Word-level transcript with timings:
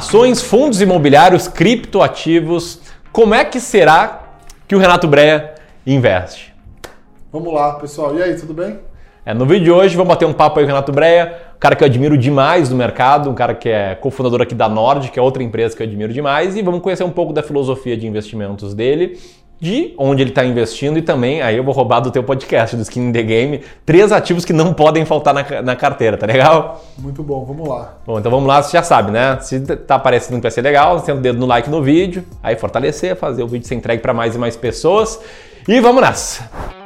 Ações, 0.00 0.40
fundos 0.40 0.80
imobiliários, 0.80 1.46
criptoativos. 1.46 2.80
Como 3.12 3.34
é 3.34 3.44
que 3.44 3.60
será 3.60 4.30
que 4.66 4.74
o 4.74 4.78
Renato 4.78 5.06
Breia 5.06 5.52
investe? 5.86 6.54
Vamos 7.30 7.52
lá, 7.52 7.74
pessoal. 7.74 8.16
E 8.16 8.22
aí, 8.22 8.34
tudo 8.34 8.54
bem? 8.54 8.78
É, 9.26 9.34
no 9.34 9.44
vídeo 9.44 9.64
de 9.64 9.70
hoje 9.70 9.94
vamos 9.94 10.08
bater 10.08 10.24
um 10.24 10.32
papo 10.32 10.58
aí 10.58 10.64
com 10.64 10.70
o 10.70 10.74
Renato 10.74 10.90
Breia, 10.90 11.36
um 11.54 11.58
cara 11.60 11.76
que 11.76 11.84
eu 11.84 11.86
admiro 11.86 12.16
demais 12.16 12.70
no 12.70 12.76
mercado, 12.76 13.28
um 13.28 13.34
cara 13.34 13.54
que 13.54 13.68
é 13.68 13.94
cofundador 13.94 14.40
aqui 14.40 14.54
da 14.54 14.70
Nord, 14.70 15.10
que 15.10 15.18
é 15.18 15.22
outra 15.22 15.42
empresa 15.42 15.76
que 15.76 15.82
eu 15.82 15.86
admiro 15.86 16.14
demais, 16.14 16.56
e 16.56 16.62
vamos 16.62 16.80
conhecer 16.80 17.04
um 17.04 17.10
pouco 17.10 17.34
da 17.34 17.42
filosofia 17.42 17.94
de 17.94 18.06
investimentos 18.06 18.72
dele 18.72 19.20
de 19.60 19.94
onde 19.98 20.22
ele 20.22 20.30
está 20.30 20.44
investindo 20.44 20.98
e 20.98 21.02
também, 21.02 21.42
aí 21.42 21.56
eu 21.56 21.62
vou 21.62 21.74
roubar 21.74 22.00
do 22.00 22.10
teu 22.10 22.22
podcast, 22.22 22.74
do 22.74 22.82
Skin 22.82 23.08
in 23.08 23.12
the 23.12 23.22
Game, 23.22 23.60
três 23.84 24.10
ativos 24.10 24.44
que 24.44 24.52
não 24.52 24.72
podem 24.72 25.04
faltar 25.04 25.34
na, 25.34 25.62
na 25.62 25.76
carteira, 25.76 26.16
tá 26.16 26.26
legal? 26.26 26.82
Muito 26.96 27.22
bom, 27.22 27.44
vamos 27.44 27.68
lá. 27.68 27.96
Bom, 28.06 28.18
então 28.18 28.30
vamos 28.30 28.48
lá, 28.48 28.62
você 28.62 28.76
já 28.76 28.82
sabe, 28.82 29.10
né? 29.10 29.38
Se 29.42 29.60
tá 29.60 29.96
aparecendo 29.96 30.36
que 30.36 30.42
vai 30.42 30.50
ser 30.50 30.62
legal, 30.62 30.98
senta 31.00 31.18
o 31.18 31.20
dedo 31.20 31.38
no 31.38 31.46
like 31.46 31.68
no 31.68 31.82
vídeo, 31.82 32.24
aí 32.42 32.56
fortalecer, 32.56 33.14
fazer 33.16 33.42
o 33.42 33.48
vídeo 33.48 33.68
ser 33.68 33.74
entregue 33.74 34.00
para 34.00 34.14
mais 34.14 34.34
e 34.34 34.38
mais 34.38 34.56
pessoas. 34.56 35.20
E 35.68 35.78
vamos 35.78 36.00
nessa! 36.00 36.79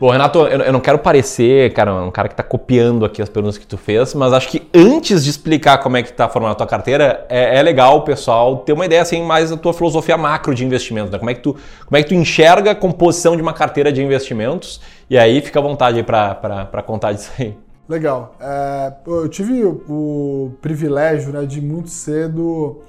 Bom, 0.00 0.10
Renato, 0.10 0.38
eu 0.38 0.72
não 0.72 0.78
quero 0.78 1.00
parecer, 1.00 1.72
cara, 1.72 1.92
um 1.92 2.10
cara 2.12 2.28
que 2.28 2.34
está 2.34 2.44
copiando 2.44 3.04
aqui 3.04 3.20
as 3.20 3.28
perguntas 3.28 3.58
que 3.58 3.66
tu 3.66 3.76
fez, 3.76 4.14
mas 4.14 4.32
acho 4.32 4.48
que 4.48 4.62
antes 4.72 5.24
de 5.24 5.30
explicar 5.30 5.78
como 5.78 5.96
é 5.96 6.04
que 6.04 6.10
está 6.10 6.28
formando 6.28 6.52
a 6.52 6.54
tua 6.54 6.68
carteira, 6.68 7.26
é, 7.28 7.58
é, 7.58 7.62
legal 7.64 8.04
pessoal 8.04 8.58
ter 8.58 8.72
uma 8.72 8.86
ideia 8.86 9.02
assim 9.02 9.24
mais 9.24 9.50
da 9.50 9.56
tua 9.56 9.74
filosofia 9.74 10.16
macro 10.16 10.54
de 10.54 10.64
investimento, 10.64 11.10
né? 11.10 11.18
Como 11.18 11.28
é 11.28 11.34
que 11.34 11.40
tu, 11.40 11.56
como 11.84 11.96
é 11.96 12.02
que 12.04 12.10
tu 12.10 12.14
enxerga 12.14 12.70
a 12.70 12.74
composição 12.76 13.34
de 13.34 13.42
uma 13.42 13.52
carteira 13.52 13.90
de 13.90 14.00
investimentos? 14.00 14.80
E 15.10 15.18
aí 15.18 15.40
fica 15.40 15.58
à 15.58 15.62
vontade 15.62 16.00
para 16.04 16.82
contar 16.86 17.12
disso 17.12 17.32
aí. 17.36 17.56
Legal. 17.88 18.36
É, 18.40 18.92
eu 19.04 19.28
tive 19.28 19.64
o, 19.64 20.52
privilégio 20.62 21.32
né, 21.32 21.44
de 21.44 21.60
muito 21.60 21.90
cedo 21.90 22.82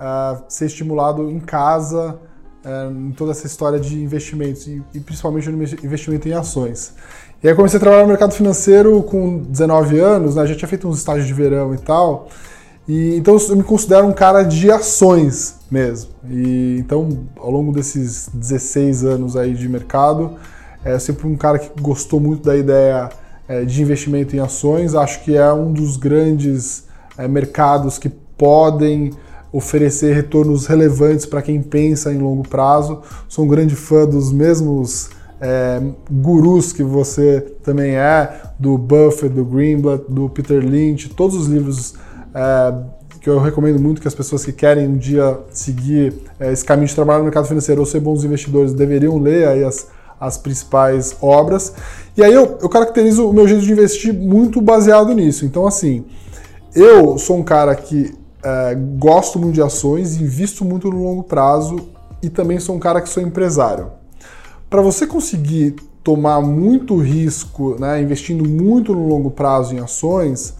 uh, 0.00 0.42
ser 0.48 0.64
estimulado 0.64 1.30
em 1.30 1.40
casa 1.40 2.18
é, 2.64 2.90
em 2.90 3.12
toda 3.12 3.32
essa 3.32 3.46
história 3.46 3.78
de 3.78 4.02
investimentos 4.02 4.66
e, 4.66 4.82
e, 4.94 5.00
principalmente 5.00 5.48
no 5.50 5.62
investimento 5.62 6.28
em 6.28 6.32
ações. 6.32 6.94
E 7.42 7.48
aí 7.48 7.54
comecei 7.54 7.76
a 7.76 7.80
trabalhar 7.80 8.02
no 8.02 8.08
mercado 8.08 8.32
financeiro 8.32 9.02
com 9.02 9.38
19 9.38 9.98
anos, 9.98 10.34
né? 10.34 10.46
já 10.46 10.54
tinha 10.54 10.68
feito 10.68 10.88
uns 10.88 10.98
estágios 10.98 11.26
de 11.26 11.34
verão 11.34 11.74
e 11.74 11.78
tal. 11.78 12.28
E, 12.88 13.16
então 13.16 13.36
eu 13.36 13.56
me 13.56 13.62
considero 13.62 14.06
um 14.06 14.12
cara 14.12 14.42
de 14.42 14.70
ações 14.70 15.56
mesmo. 15.70 16.10
E 16.28 16.76
então 16.78 17.26
ao 17.36 17.50
longo 17.50 17.72
desses 17.72 18.28
16 18.32 19.04
anos 19.04 19.36
aí 19.36 19.54
de 19.54 19.68
mercado, 19.68 20.32
é 20.84 20.98
sempre 20.98 21.26
um 21.26 21.36
cara 21.36 21.58
que 21.58 21.70
gostou 21.80 22.20
muito 22.20 22.44
da 22.44 22.56
ideia 22.56 23.10
é, 23.48 23.64
de 23.64 23.82
investimento 23.82 24.34
em 24.34 24.38
ações. 24.38 24.94
Acho 24.94 25.22
que 25.22 25.36
é 25.36 25.52
um 25.52 25.72
dos 25.72 25.96
grandes 25.96 26.84
é, 27.16 27.28
mercados 27.28 27.98
que 27.98 28.08
podem 28.08 29.12
oferecer 29.54 30.12
retornos 30.12 30.66
relevantes 30.66 31.24
para 31.24 31.40
quem 31.40 31.62
pensa 31.62 32.12
em 32.12 32.18
longo 32.18 32.42
prazo. 32.42 33.02
Sou 33.28 33.44
um 33.44 33.48
grande 33.48 33.76
fã 33.76 34.04
dos 34.04 34.32
mesmos 34.32 35.10
é, 35.40 35.80
gurus 36.10 36.72
que 36.72 36.82
você 36.82 37.40
também 37.62 37.94
é, 37.94 38.42
do 38.58 38.76
Buffett, 38.76 39.32
do 39.32 39.44
Greenblatt, 39.44 40.06
do 40.08 40.28
Peter 40.28 40.58
Lynch, 40.58 41.08
todos 41.10 41.36
os 41.36 41.46
livros 41.46 41.94
é, 42.34 42.74
que 43.20 43.30
eu 43.30 43.38
recomendo 43.38 43.78
muito 43.78 44.00
que 44.00 44.08
as 44.08 44.14
pessoas 44.14 44.44
que 44.44 44.52
querem 44.52 44.88
um 44.88 44.96
dia 44.96 45.38
seguir 45.50 46.14
é, 46.40 46.52
esse 46.52 46.64
caminho 46.64 46.88
de 46.88 46.94
trabalhar 46.96 47.18
no 47.18 47.24
mercado 47.24 47.46
financeiro 47.46 47.80
ou 47.80 47.86
ser 47.86 48.00
bons 48.00 48.24
investidores 48.24 48.72
deveriam 48.72 49.18
ler 49.18 49.46
aí 49.46 49.62
as, 49.62 49.86
as 50.18 50.36
principais 50.36 51.16
obras. 51.22 51.72
E 52.16 52.24
aí 52.24 52.34
eu, 52.34 52.58
eu 52.60 52.68
caracterizo 52.68 53.30
o 53.30 53.32
meu 53.32 53.46
jeito 53.46 53.62
de 53.62 53.70
investir 53.70 54.12
muito 54.12 54.60
baseado 54.60 55.14
nisso. 55.14 55.46
Então, 55.46 55.64
assim, 55.64 56.04
eu 56.74 57.16
sou 57.18 57.38
um 57.38 57.44
cara 57.44 57.72
que 57.76 58.23
é, 58.44 58.74
gosto 58.98 59.38
muito 59.38 59.54
de 59.54 59.62
ações, 59.62 60.20
invisto 60.20 60.64
muito 60.64 60.90
no 60.90 61.02
longo 61.02 61.22
prazo 61.22 61.88
e 62.22 62.28
também 62.28 62.60
sou 62.60 62.76
um 62.76 62.78
cara 62.78 63.00
que 63.00 63.08
sou 63.08 63.22
empresário. 63.22 63.90
Para 64.68 64.82
você 64.82 65.06
conseguir 65.06 65.76
tomar 66.02 66.42
muito 66.42 66.98
risco, 66.98 67.76
né, 67.80 68.02
investindo 68.02 68.46
muito 68.46 68.92
no 68.92 69.08
longo 69.08 69.30
prazo 69.30 69.74
em 69.74 69.78
ações, 69.78 70.54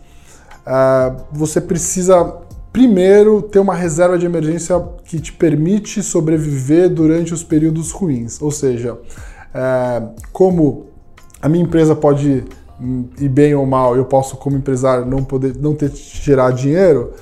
é, 0.66 1.12
você 1.30 1.60
precisa 1.60 2.38
primeiro 2.72 3.42
ter 3.42 3.58
uma 3.58 3.74
reserva 3.74 4.18
de 4.18 4.26
emergência 4.26 4.82
que 5.04 5.20
te 5.20 5.32
permite 5.32 6.02
sobreviver 6.02 6.88
durante 6.88 7.34
os 7.34 7.44
períodos 7.44 7.92
ruins. 7.92 8.40
Ou 8.40 8.50
seja, 8.50 8.98
é, 9.54 10.02
como 10.32 10.86
a 11.40 11.48
minha 11.48 11.64
empresa 11.64 11.94
pode 11.94 12.44
ir 13.20 13.28
bem 13.28 13.54
ou 13.54 13.66
mal, 13.66 13.96
eu 13.96 14.04
posso 14.04 14.36
como 14.36 14.56
empresário 14.56 15.06
não 15.06 15.22
poder 15.22 15.54
não 15.56 15.74
ter 15.74 15.92
gerar 15.94 16.50
dinheiro, 16.50 17.12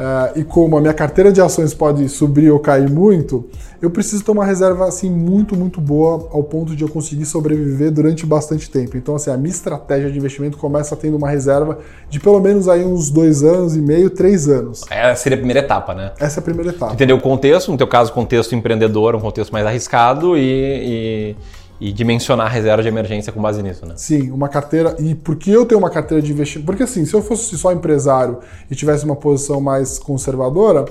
Uh, 0.00 0.38
e 0.38 0.44
como 0.44 0.78
a 0.78 0.80
minha 0.80 0.94
carteira 0.94 1.30
de 1.30 1.42
ações 1.42 1.74
pode 1.74 2.08
subir 2.08 2.50
ou 2.50 2.58
cair 2.58 2.88
muito, 2.88 3.44
eu 3.82 3.90
preciso 3.90 4.24
ter 4.24 4.30
uma 4.30 4.46
reserva 4.46 4.88
assim 4.88 5.10
muito, 5.10 5.54
muito 5.54 5.78
boa 5.78 6.26
ao 6.32 6.42
ponto 6.42 6.74
de 6.74 6.82
eu 6.82 6.88
conseguir 6.88 7.26
sobreviver 7.26 7.90
durante 7.90 8.24
bastante 8.24 8.70
tempo. 8.70 8.96
Então, 8.96 9.14
assim, 9.14 9.30
a 9.30 9.36
minha 9.36 9.50
estratégia 9.50 10.10
de 10.10 10.16
investimento 10.16 10.56
começa 10.56 10.96
tendo 10.96 11.18
uma 11.18 11.28
reserva 11.28 11.80
de 12.08 12.18
pelo 12.18 12.40
menos 12.40 12.66
aí 12.66 12.82
uns 12.82 13.10
dois 13.10 13.42
anos 13.42 13.76
e 13.76 13.82
meio, 13.82 14.08
três 14.08 14.48
anos. 14.48 14.86
Essa 14.88 15.22
seria 15.22 15.36
a 15.36 15.38
primeira 15.38 15.60
etapa, 15.60 15.94
né? 15.94 16.12
Essa 16.18 16.38
é 16.38 16.40
a 16.40 16.44
primeira 16.44 16.70
etapa. 16.70 16.94
Entender 16.94 17.12
o 17.12 17.20
contexto, 17.20 17.70
no 17.70 17.76
teu 17.76 17.86
caso, 17.86 18.10
contexto 18.10 18.54
empreendedor, 18.54 19.14
um 19.14 19.20
contexto 19.20 19.52
mais 19.52 19.66
arriscado 19.66 20.34
e, 20.34 20.40
e 20.40 21.36
e 21.80 21.92
dimensionar 21.92 22.46
a 22.46 22.48
reserva 22.50 22.82
de 22.82 22.88
emergência 22.88 23.32
com 23.32 23.40
base 23.40 23.62
nisso, 23.62 23.86
né? 23.86 23.94
Sim, 23.96 24.30
uma 24.30 24.48
carteira. 24.48 24.94
E 24.98 25.14
por 25.14 25.36
que 25.36 25.50
eu 25.50 25.64
tenho 25.64 25.78
uma 25.78 25.88
carteira 25.88 26.22
de 26.22 26.30
investimento? 26.30 26.66
Porque 26.66 26.82
assim, 26.82 27.06
se 27.06 27.14
eu 27.14 27.22
fosse 27.22 27.56
só 27.56 27.72
empresário 27.72 28.38
e 28.70 28.74
tivesse 28.74 29.04
uma 29.04 29.16
posição 29.16 29.60
mais 29.60 29.98
conservadora, 29.98 30.84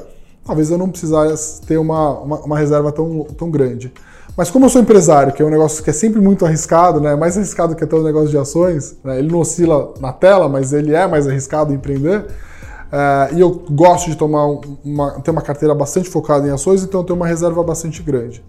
talvez 0.43 0.71
eu 0.71 0.77
não 0.77 0.89
precisasse 0.89 1.61
ter 1.61 1.77
uma, 1.77 2.19
uma, 2.19 2.39
uma, 2.39 2.57
reserva 2.57 2.91
tão, 2.91 3.23
tão 3.37 3.51
grande. 3.51 3.93
Mas 4.35 4.49
como 4.49 4.65
eu 4.65 4.69
sou 4.69 4.81
empresário, 4.81 5.31
que 5.31 5.43
é 5.43 5.45
um 5.45 5.49
negócio 5.49 5.83
que 5.83 5.89
é 5.91 5.93
sempre 5.93 6.19
muito 6.19 6.43
arriscado, 6.43 6.99
né? 6.99 7.15
Mais 7.15 7.37
arriscado 7.37 7.75
que 7.75 7.83
até 7.83 7.95
o 7.95 8.03
negócio 8.03 8.29
de 8.29 8.37
ações, 8.37 8.95
né? 9.03 9.19
ele 9.19 9.31
não 9.31 9.39
oscila 9.39 9.93
na 9.99 10.11
tela, 10.11 10.49
mas 10.49 10.73
ele 10.73 10.95
é 10.95 11.05
mais 11.05 11.27
arriscado 11.27 11.71
empreender. 11.71 12.21
Uh, 12.21 13.35
e 13.35 13.39
eu 13.39 13.51
gosto 13.69 14.09
de 14.09 14.15
tomar 14.15 14.47
uma, 14.83 15.21
ter 15.21 15.29
uma 15.29 15.41
carteira 15.41 15.75
bastante 15.75 16.09
focada 16.09 16.47
em 16.47 16.51
ações, 16.51 16.83
então 16.83 17.01
eu 17.01 17.05
tenho 17.05 17.17
uma 17.17 17.27
reserva 17.27 17.61
bastante 17.61 18.01
grande. 18.01 18.43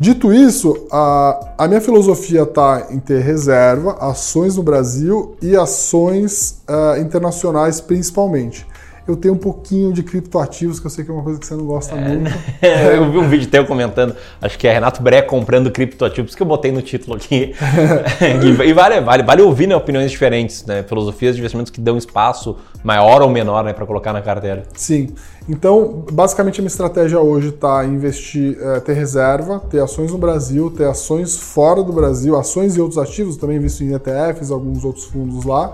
Dito 0.00 0.32
isso, 0.32 0.86
a, 0.92 1.54
a 1.58 1.66
minha 1.66 1.80
filosofia 1.80 2.42
está 2.44 2.86
em 2.90 3.00
ter 3.00 3.20
reserva, 3.20 3.96
ações 4.00 4.56
no 4.56 4.62
Brasil 4.62 5.36
e 5.42 5.56
ações 5.56 6.62
uh, 6.68 7.00
internacionais 7.00 7.80
principalmente. 7.80 8.64
Eu 9.08 9.16
tenho 9.16 9.32
um 9.32 9.38
pouquinho 9.38 9.90
de 9.90 10.02
criptoativos, 10.02 10.78
que 10.78 10.86
eu 10.86 10.90
sei 10.90 11.02
que 11.02 11.10
é 11.10 11.14
uma 11.14 11.22
coisa 11.22 11.40
que 11.40 11.46
você 11.46 11.54
não 11.54 11.64
gosta 11.64 11.96
é, 11.96 12.08
muito. 12.08 12.30
eu 12.62 13.10
vi 13.10 13.16
um 13.16 13.26
vídeo 13.26 13.48
teu 13.48 13.64
comentando, 13.64 14.14
acho 14.40 14.58
que 14.58 14.68
é 14.68 14.72
Renato 14.72 15.02
Bré 15.02 15.22
comprando 15.22 15.70
criptoativos, 15.70 16.34
que 16.34 16.42
eu 16.42 16.46
botei 16.46 16.70
no 16.70 16.82
título 16.82 17.16
aqui. 17.16 17.54
e 18.66 18.72
vale, 18.74 19.00
vale, 19.00 19.22
vale 19.22 19.40
ouvir 19.40 19.66
né, 19.66 19.74
opiniões 19.74 20.10
diferentes, 20.10 20.66
né, 20.66 20.82
filosofias 20.82 21.34
de 21.34 21.40
investimentos 21.40 21.72
que 21.72 21.80
dão 21.80 21.96
espaço 21.96 22.58
maior 22.84 23.22
ou 23.22 23.30
menor 23.30 23.64
né, 23.64 23.72
para 23.72 23.86
colocar 23.86 24.12
na 24.12 24.20
carteira. 24.20 24.64
Sim. 24.74 25.14
Então, 25.48 26.04
basicamente, 26.12 26.60
a 26.60 26.62
minha 26.62 26.68
estratégia 26.68 27.18
hoje 27.18 27.48
está 27.48 27.82
investir, 27.86 28.58
é, 28.60 28.80
ter 28.80 28.92
reserva, 28.92 29.58
ter 29.70 29.80
ações 29.80 30.12
no 30.12 30.18
Brasil, 30.18 30.70
ter 30.70 30.84
ações 30.84 31.38
fora 31.38 31.82
do 31.82 31.94
Brasil, 31.94 32.36
ações 32.36 32.76
e 32.76 32.80
outros 32.80 32.98
ativos, 32.98 33.38
também 33.38 33.56
invisto 33.56 33.82
em 33.82 33.94
ETFs, 33.94 34.50
alguns 34.50 34.84
outros 34.84 35.06
fundos 35.06 35.46
lá, 35.46 35.72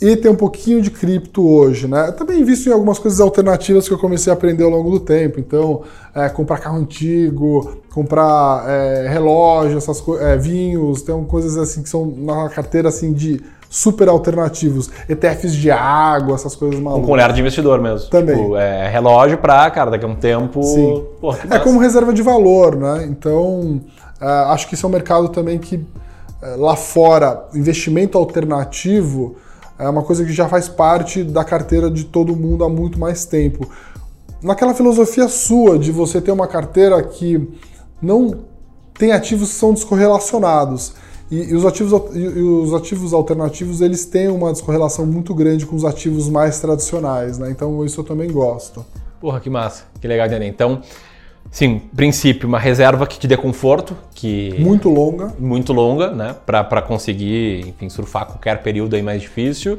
e 0.00 0.16
ter 0.16 0.28
um 0.28 0.34
pouquinho 0.34 0.82
de 0.82 0.90
cripto 0.90 1.46
hoje, 1.48 1.86
né? 1.86 2.08
Eu 2.08 2.12
também 2.12 2.40
invisto 2.40 2.68
em 2.68 2.72
algumas 2.72 2.98
coisas 2.98 3.20
alternativas 3.20 3.86
que 3.86 3.94
eu 3.94 3.98
comecei 3.98 4.32
a 4.32 4.34
aprender 4.34 4.64
ao 4.64 4.70
longo 4.70 4.90
do 4.90 5.00
tempo. 5.00 5.38
Então, 5.38 5.82
é, 6.14 6.28
comprar 6.28 6.58
carro 6.58 6.78
antigo, 6.78 7.78
comprar 7.92 8.64
é, 8.68 9.08
relógio, 9.08 9.78
essas 9.78 10.02
é, 10.20 10.36
vinhos, 10.36 11.02
tem 11.02 11.24
coisas 11.24 11.56
assim 11.56 11.82
que 11.82 11.88
são 11.88 12.06
na 12.06 12.48
carteira 12.48 12.88
assim 12.88 13.12
de 13.12 13.40
super 13.72 14.06
alternativos, 14.08 14.90
ETFs 15.08 15.54
de 15.54 15.70
água, 15.70 16.34
essas 16.34 16.54
coisas 16.54 16.78
malucas. 16.78 17.06
Com 17.06 17.12
olhar 17.12 17.32
de 17.32 17.40
investidor 17.40 17.80
mesmo. 17.80 18.10
Também. 18.10 18.36
Tipo, 18.36 18.56
é, 18.56 18.86
relógio 18.88 19.38
para, 19.38 19.70
cara, 19.70 19.90
daqui 19.90 20.04
a 20.04 20.08
um 20.08 20.14
tempo. 20.14 20.62
Sim. 20.62 21.04
Pô, 21.20 21.34
é 21.50 21.58
como 21.58 21.78
reserva 21.78 22.12
de 22.12 22.20
valor, 22.22 22.76
né? 22.76 23.06
Então, 23.08 23.80
é, 24.20 24.26
acho 24.26 24.68
que 24.68 24.74
isso 24.74 24.84
é 24.84 24.88
um 24.88 24.92
mercado 24.92 25.28
também 25.30 25.58
que 25.58 25.82
é, 26.42 26.56
lá 26.56 26.76
fora, 26.76 27.44
investimento 27.54 28.18
alternativo 28.18 29.36
é 29.78 29.88
uma 29.88 30.02
coisa 30.02 30.24
que 30.24 30.32
já 30.32 30.48
faz 30.48 30.68
parte 30.68 31.24
da 31.24 31.44
carteira 31.44 31.90
de 31.90 32.04
todo 32.04 32.36
mundo 32.36 32.64
há 32.64 32.68
muito 32.68 32.98
mais 32.98 33.24
tempo. 33.24 33.68
Naquela 34.42 34.74
filosofia 34.74 35.28
sua 35.28 35.78
de 35.78 35.92
você 35.92 36.20
ter 36.20 36.32
uma 36.32 36.46
carteira 36.46 37.02
que 37.02 37.48
não 38.00 38.40
tem 38.94 39.12
ativos 39.12 39.50
que 39.50 39.54
são 39.54 39.72
descorrelacionados. 39.72 40.94
E, 41.30 41.50
e, 41.50 41.54
os 41.54 41.64
ativos, 41.64 42.14
e 42.14 42.26
os 42.26 42.74
ativos 42.74 43.12
alternativos 43.14 43.80
eles 43.80 44.04
têm 44.04 44.28
uma 44.28 44.52
descorrelação 44.52 45.06
muito 45.06 45.34
grande 45.34 45.64
com 45.64 45.74
os 45.74 45.84
ativos 45.84 46.28
mais 46.28 46.60
tradicionais, 46.60 47.38
né? 47.38 47.50
Então 47.50 47.84
isso 47.84 48.00
eu 48.00 48.04
também 48.04 48.30
gosto. 48.30 48.84
Porra, 49.18 49.40
que 49.40 49.48
massa, 49.48 49.84
que 50.00 50.06
legal 50.06 50.26
entender. 50.26 50.46
Então, 50.46 50.82
Sim, 51.52 51.82
princípio, 51.94 52.48
uma 52.48 52.58
reserva 52.58 53.06
que 53.06 53.18
te 53.18 53.28
dê 53.28 53.36
conforto, 53.36 53.94
que 54.14 54.56
muito 54.58 54.88
longa, 54.88 55.34
muito 55.38 55.70
longa, 55.74 56.10
né, 56.10 56.34
para 56.46 56.80
conseguir, 56.80 57.68
enfim, 57.68 57.90
surfar 57.90 58.24
qualquer 58.24 58.62
período 58.62 58.96
aí 58.96 59.02
mais 59.02 59.20
difícil. 59.20 59.78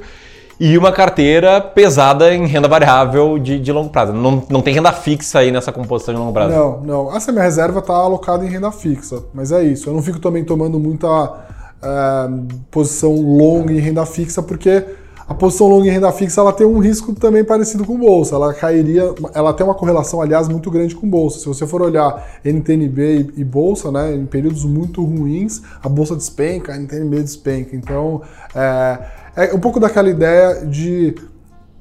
E 0.60 0.78
uma 0.78 0.92
carteira 0.92 1.60
pesada 1.60 2.32
em 2.32 2.46
renda 2.46 2.68
variável 2.68 3.40
de, 3.40 3.60
de 3.60 3.72
longo 3.72 3.90
prazo. 3.90 4.14
Não, 4.14 4.44
não 4.48 4.62
tem 4.62 4.72
renda 4.72 4.92
fixa 4.92 5.40
aí 5.40 5.52
nessa 5.52 5.72
composição 5.72 6.14
de 6.14 6.20
longo 6.20 6.32
prazo. 6.32 6.54
Não, 6.54 6.82
não. 6.82 7.16
Essa 7.16 7.32
minha 7.32 7.44
reserva 7.44 7.80
está 7.80 7.94
alocada 7.96 8.46
em 8.46 8.50
renda 8.50 8.72
fixa, 8.72 9.24
mas 9.34 9.52
é 9.52 9.64
isso. 9.64 9.90
Eu 9.90 9.96
não 9.96 10.02
fico 10.04 10.20
também 10.20 10.46
tomando 10.46 10.80
muita 10.80 11.08
é, 11.82 12.30
posição 12.70 13.16
longa 13.16 13.74
em 13.74 13.80
renda 13.80 14.06
fixa, 14.06 14.44
porque 14.44 14.86
a 15.34 15.36
posição 15.36 15.68
longa 15.68 15.88
em 15.88 15.90
renda 15.90 16.12
fixa 16.12 16.40
ela 16.40 16.54
tem 16.54 16.66
um 16.66 16.78
risco 16.78 17.14
também 17.16 17.44
parecido 17.44 17.84
com 17.84 17.98
bolsa. 17.98 18.36
Ela 18.36 18.54
cairia, 18.54 19.14
ela 19.34 19.52
tem 19.52 19.66
uma 19.66 19.74
correlação, 19.74 20.22
aliás, 20.22 20.48
muito 20.48 20.70
grande 20.70 20.96
com 20.96 21.10
bolsa. 21.10 21.40
Se 21.40 21.48
você 21.48 21.66
for 21.66 21.82
olhar 21.82 22.40
NTNB 22.46 23.32
e, 23.36 23.42
e 23.42 23.44
bolsa, 23.44 23.92
né, 23.92 24.14
em 24.14 24.28
períodos 24.28 24.64
muito 24.64 25.04
ruins, 25.04 25.64
a 25.82 25.90
bolsa 25.90 26.16
despenca, 26.16 26.74
a 26.74 26.78
NTNB 26.78 27.24
despenca. 27.24 27.76
Então, 27.76 28.22
é, 28.56 29.00
é 29.36 29.54
um 29.56 29.60
pouco 29.60 29.80
daquela 29.80 30.08
ideia 30.08 30.66
de, 30.66 31.16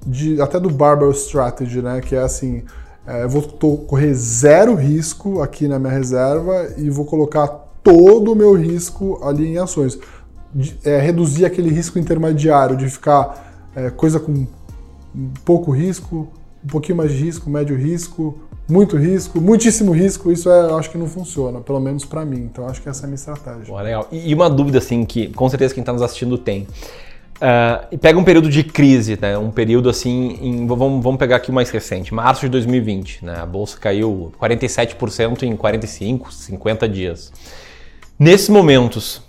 de 0.06 0.40
até 0.40 0.58
do 0.58 0.70
barbell 0.70 1.10
strategy, 1.10 1.82
né, 1.82 2.00
que 2.00 2.14
é 2.14 2.22
assim, 2.22 2.62
é, 3.06 3.24
eu 3.24 3.28
vou 3.28 3.42
correr 3.42 4.14
zero 4.14 4.74
risco 4.74 5.42
aqui 5.42 5.68
na 5.68 5.78
minha 5.78 5.92
reserva 5.92 6.68
e 6.78 6.88
vou 6.88 7.04
colocar 7.04 7.48
todo 7.82 8.32
o 8.32 8.34
meu 8.36 8.54
risco 8.54 9.20
ali 9.22 9.48
em 9.48 9.58
ações 9.58 9.98
é, 10.84 10.98
reduzir 10.98 11.44
aquele 11.44 11.70
risco 11.70 11.98
intermediário 11.98 12.76
de 12.76 12.88
ficar 12.88 13.70
é, 13.74 13.90
coisa 13.90 14.20
com 14.20 14.46
pouco 15.44 15.70
risco, 15.70 16.28
um 16.64 16.68
pouquinho 16.68 16.98
mais 16.98 17.10
de 17.12 17.18
risco, 17.18 17.50
médio 17.50 17.76
risco, 17.76 18.38
muito 18.68 18.96
risco, 18.96 19.40
muitíssimo 19.40 19.92
risco, 19.92 20.30
isso 20.30 20.50
é, 20.50 20.72
acho 20.74 20.90
que 20.90 20.98
não 20.98 21.06
funciona, 21.06 21.60
pelo 21.60 21.80
menos 21.80 22.04
para 22.04 22.24
mim. 22.24 22.48
Então 22.50 22.66
acho 22.66 22.80
que 22.80 22.88
essa 22.88 23.02
é 23.02 23.04
a 23.04 23.08
minha 23.08 23.16
estratégia. 23.16 23.64
Pô, 23.66 23.80
legal. 23.80 24.08
E 24.10 24.32
uma 24.34 24.48
dúvida 24.48 24.78
assim 24.78 25.04
que 25.04 25.28
com 25.28 25.48
certeza 25.48 25.74
quem 25.74 25.82
está 25.82 25.92
nos 25.92 26.02
assistindo 26.02 26.38
tem. 26.38 26.66
Uh, 27.42 27.98
pega 27.98 28.16
um 28.16 28.22
período 28.22 28.48
de 28.48 28.62
crise, 28.62 29.18
né? 29.20 29.36
Um 29.36 29.50
período 29.50 29.90
assim, 29.90 30.38
em, 30.40 30.64
vamos, 30.64 31.02
vamos 31.02 31.18
pegar 31.18 31.36
aqui 31.36 31.50
o 31.50 31.52
mais 31.52 31.70
recente, 31.70 32.14
março 32.14 32.42
de 32.42 32.48
2020, 32.50 33.24
né? 33.24 33.34
A 33.40 33.46
bolsa 33.46 33.76
caiu 33.78 34.32
47% 34.40 35.42
em 35.42 35.56
45, 35.56 36.32
50 36.32 36.88
dias. 36.88 37.32
Nesses 38.16 38.48
momentos, 38.48 39.22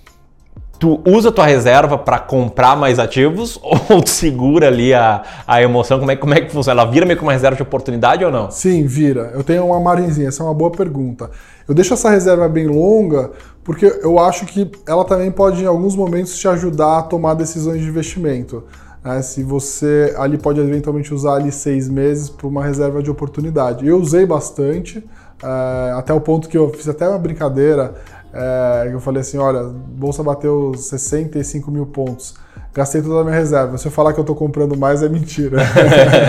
tu 0.84 1.00
usa 1.06 1.32
tua 1.32 1.46
reserva 1.46 1.98
para 1.98 2.20
comprar 2.20 2.76
mais 2.76 3.00
ativos 3.00 3.58
ou 3.64 4.02
tu 4.02 4.10
segura 4.10 4.68
ali 4.68 4.94
a, 4.94 5.24
a 5.48 5.62
emoção? 5.62 5.98
Como 5.98 6.12
é, 6.12 6.16
como 6.18 6.34
é 6.34 6.42
que 6.42 6.52
funciona? 6.52 6.82
Ela 6.82 6.92
vira 6.92 7.06
meio 7.06 7.18
que 7.18 7.24
uma 7.24 7.32
reserva 7.32 7.56
de 7.56 7.64
oportunidade 7.64 8.26
ou 8.26 8.30
não? 8.30 8.52
Sim, 8.52 8.86
vira. 8.86 9.32
Eu 9.34 9.46
tenho 9.46 9.66
uma 9.66 9.80
margenzinha, 9.80 10.28
essa 10.28 10.44
é 10.44 10.46
uma 10.46 10.54
boa 10.54 10.70
pergunta. 10.70 11.32
Eu 11.66 11.74
deixo 11.74 11.94
essa 11.94 12.10
reserva 12.10 12.50
bem 12.50 12.68
longa 12.68 13.32
porque 13.64 13.86
eu 14.04 14.20
acho 14.20 14.46
que 14.46 14.70
ela 14.86 15.06
também 15.06 15.32
pode, 15.32 15.64
em 15.64 15.66
alguns 15.66 15.96
momentos, 15.96 16.38
te 16.38 16.50
ajudar 16.50 16.98
a 16.98 17.02
tomar 17.04 17.36
decisões 17.36 17.80
de 17.82 17.88
investimento. 17.88 18.66
Né? 19.02 19.22
Se 19.22 19.42
você 19.42 20.14
ali 20.18 20.38
pode 20.38 20.60
eventualmente 20.60 21.14
usar 21.14 21.36
ali 21.36 21.54
seis 21.54 21.88
meses 21.88 22.30
para 22.30 22.46
uma 22.46 22.62
reserva 22.62 23.02
de 23.02 23.10
oportunidade. 23.10 23.88
Eu 23.88 24.02
usei 24.02 24.26
bastante, 24.26 25.02
é, 25.42 25.94
até 25.94 26.14
o 26.14 26.20
ponto 26.20 26.50
que 26.50 26.58
eu 26.58 26.70
fiz 26.74 26.90
até 26.90 27.08
uma 27.08 27.20
brincadeira 27.20 27.94
é, 28.34 28.90
eu 28.92 29.00
falei 29.00 29.22
assim, 29.22 29.38
olha, 29.38 29.64
bolsa 29.64 30.24
bateu 30.24 30.74
65 30.76 31.70
mil 31.70 31.86
pontos, 31.86 32.34
gastei 32.74 33.00
toda 33.00 33.22
a 33.22 33.24
minha 33.24 33.36
reserva. 33.36 33.78
Se 33.78 33.86
eu 33.86 33.92
falar 33.92 34.12
que 34.12 34.20
eu 34.20 34.24
estou 34.24 34.36
comprando 34.36 34.76
mais, 34.76 35.04
é 35.04 35.10
mentira. 35.10 35.60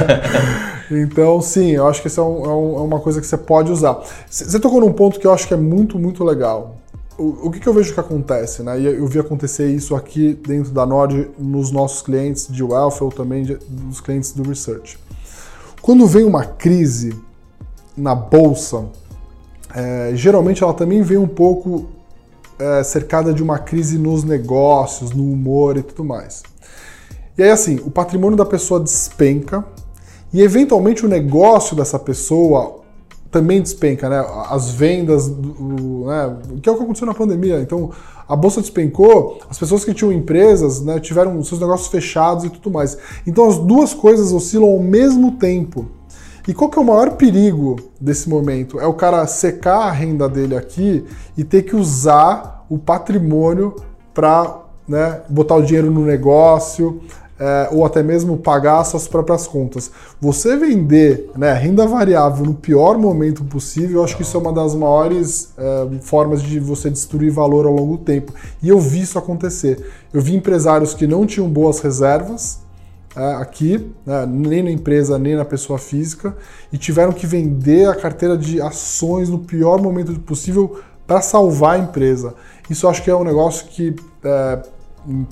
então, 0.90 1.40
sim, 1.40 1.70
eu 1.70 1.86
acho 1.88 2.02
que 2.02 2.08
isso 2.08 2.20
é, 2.20 2.24
um, 2.24 2.44
é, 2.44 2.48
um, 2.48 2.76
é, 2.76 2.80
uma 2.82 3.00
coisa 3.00 3.22
que 3.22 3.26
você 3.26 3.38
pode 3.38 3.72
usar. 3.72 4.02
Você 4.28 4.60
tocou 4.60 4.82
num 4.82 4.92
ponto 4.92 5.18
que 5.18 5.26
eu 5.26 5.32
acho 5.32 5.48
que 5.48 5.54
é 5.54 5.56
muito, 5.56 5.98
muito 5.98 6.22
legal. 6.22 6.76
O, 7.16 7.46
o 7.46 7.50
que, 7.50 7.58
que, 7.58 7.66
eu 7.66 7.72
vejo 7.72 7.94
que 7.94 8.00
acontece, 8.00 8.62
né? 8.62 8.78
E 8.78 8.86
eu 8.86 9.06
vi 9.06 9.18
acontecer 9.20 9.68
isso 9.70 9.94
aqui 9.94 10.38
dentro 10.46 10.72
da 10.72 10.84
Nord, 10.84 11.30
nos 11.38 11.70
nossos 11.70 12.02
clientes 12.02 12.48
de 12.48 12.62
Wealth 12.62 13.00
ou 13.00 13.10
também 13.10 13.44
de, 13.44 13.54
dos 13.54 14.00
clientes 14.00 14.32
do 14.32 14.42
Research. 14.46 14.98
Quando 15.80 16.06
vem 16.06 16.24
uma 16.24 16.44
crise 16.44 17.16
na 17.96 18.14
bolsa, 18.14 18.86
é, 19.74 20.10
geralmente 20.14 20.62
ela 20.62 20.74
também 20.74 21.02
vem 21.02 21.16
um 21.18 21.28
pouco 21.28 21.93
é, 22.58 22.82
cercada 22.82 23.32
de 23.32 23.42
uma 23.42 23.58
crise 23.58 23.98
nos 23.98 24.24
negócios, 24.24 25.10
no 25.10 25.24
humor 25.30 25.76
e 25.76 25.82
tudo 25.82 26.04
mais. 26.04 26.42
E 27.36 27.42
aí, 27.42 27.50
assim, 27.50 27.80
o 27.84 27.90
patrimônio 27.90 28.36
da 28.36 28.44
pessoa 28.44 28.78
despenca 28.78 29.64
e, 30.32 30.40
eventualmente, 30.40 31.04
o 31.04 31.08
negócio 31.08 31.76
dessa 31.76 31.98
pessoa 31.98 32.80
também 33.30 33.60
despenca, 33.60 34.08
né? 34.08 34.24
As 34.48 34.70
vendas, 34.70 35.26
o, 35.26 36.04
né? 36.06 36.36
que 36.62 36.68
é 36.68 36.72
o 36.72 36.76
que 36.76 36.82
aconteceu 36.84 37.06
na 37.06 37.14
pandemia. 37.14 37.60
Então, 37.60 37.90
a 38.28 38.36
bolsa 38.36 38.60
despencou, 38.60 39.40
as 39.50 39.58
pessoas 39.58 39.84
que 39.84 39.92
tinham 39.92 40.12
empresas 40.12 40.80
né, 40.80 41.00
tiveram 41.00 41.42
seus 41.42 41.60
negócios 41.60 41.88
fechados 41.88 42.44
e 42.44 42.50
tudo 42.50 42.70
mais. 42.70 42.96
Então, 43.26 43.48
as 43.48 43.58
duas 43.58 43.92
coisas 43.92 44.32
oscilam 44.32 44.68
ao 44.68 44.78
mesmo 44.78 45.32
tempo. 45.32 45.86
E 46.46 46.52
qual 46.52 46.68
que 46.68 46.78
é 46.78 46.82
o 46.82 46.84
maior 46.84 47.12
perigo 47.12 47.76
desse 48.00 48.28
momento? 48.28 48.78
É 48.78 48.86
o 48.86 48.92
cara 48.92 49.26
secar 49.26 49.88
a 49.88 49.90
renda 49.90 50.28
dele 50.28 50.56
aqui 50.56 51.04
e 51.36 51.42
ter 51.42 51.62
que 51.62 51.74
usar 51.74 52.64
o 52.68 52.78
patrimônio 52.78 53.74
para 54.12 54.58
né, 54.86 55.22
botar 55.28 55.56
o 55.56 55.62
dinheiro 55.62 55.90
no 55.90 56.04
negócio, 56.04 57.00
é, 57.38 57.68
ou 57.72 57.84
até 57.84 58.02
mesmo 58.02 58.36
pagar 58.36 58.84
suas 58.84 59.08
próprias 59.08 59.46
contas. 59.46 59.90
Você 60.20 60.56
vender 60.56 61.30
né, 61.36 61.52
renda 61.52 61.86
variável 61.86 62.44
no 62.44 62.54
pior 62.54 62.96
momento 62.96 63.42
possível, 63.44 63.98
eu 63.98 64.04
acho 64.04 64.16
que 64.16 64.22
isso 64.22 64.36
é 64.36 64.40
uma 64.40 64.52
das 64.52 64.74
maiores 64.74 65.52
é, 65.56 65.88
formas 66.02 66.42
de 66.42 66.60
você 66.60 66.90
destruir 66.90 67.30
valor 67.30 67.66
ao 67.66 67.72
longo 67.72 67.96
do 67.96 68.04
tempo. 68.04 68.32
E 68.62 68.68
eu 68.68 68.78
vi 68.78 69.00
isso 69.00 69.18
acontecer. 69.18 69.84
Eu 70.12 70.20
vi 70.20 70.36
empresários 70.36 70.94
que 70.94 71.06
não 71.06 71.26
tinham 71.26 71.48
boas 71.48 71.80
reservas, 71.80 72.63
aqui, 73.14 73.92
né, 74.04 74.26
nem 74.26 74.62
na 74.62 74.70
empresa, 74.70 75.18
nem 75.18 75.36
na 75.36 75.44
pessoa 75.44 75.78
física, 75.78 76.36
e 76.72 76.78
tiveram 76.78 77.12
que 77.12 77.26
vender 77.26 77.88
a 77.88 77.94
carteira 77.94 78.36
de 78.36 78.60
ações 78.60 79.28
no 79.28 79.38
pior 79.38 79.80
momento 79.80 80.18
possível 80.20 80.80
para 81.06 81.20
salvar 81.20 81.76
a 81.76 81.78
empresa. 81.78 82.34
Isso 82.68 82.88
acho 82.88 83.02
que 83.02 83.10
é 83.10 83.14
um 83.14 83.24
negócio 83.24 83.66
que, 83.66 83.94
é, 84.24 84.62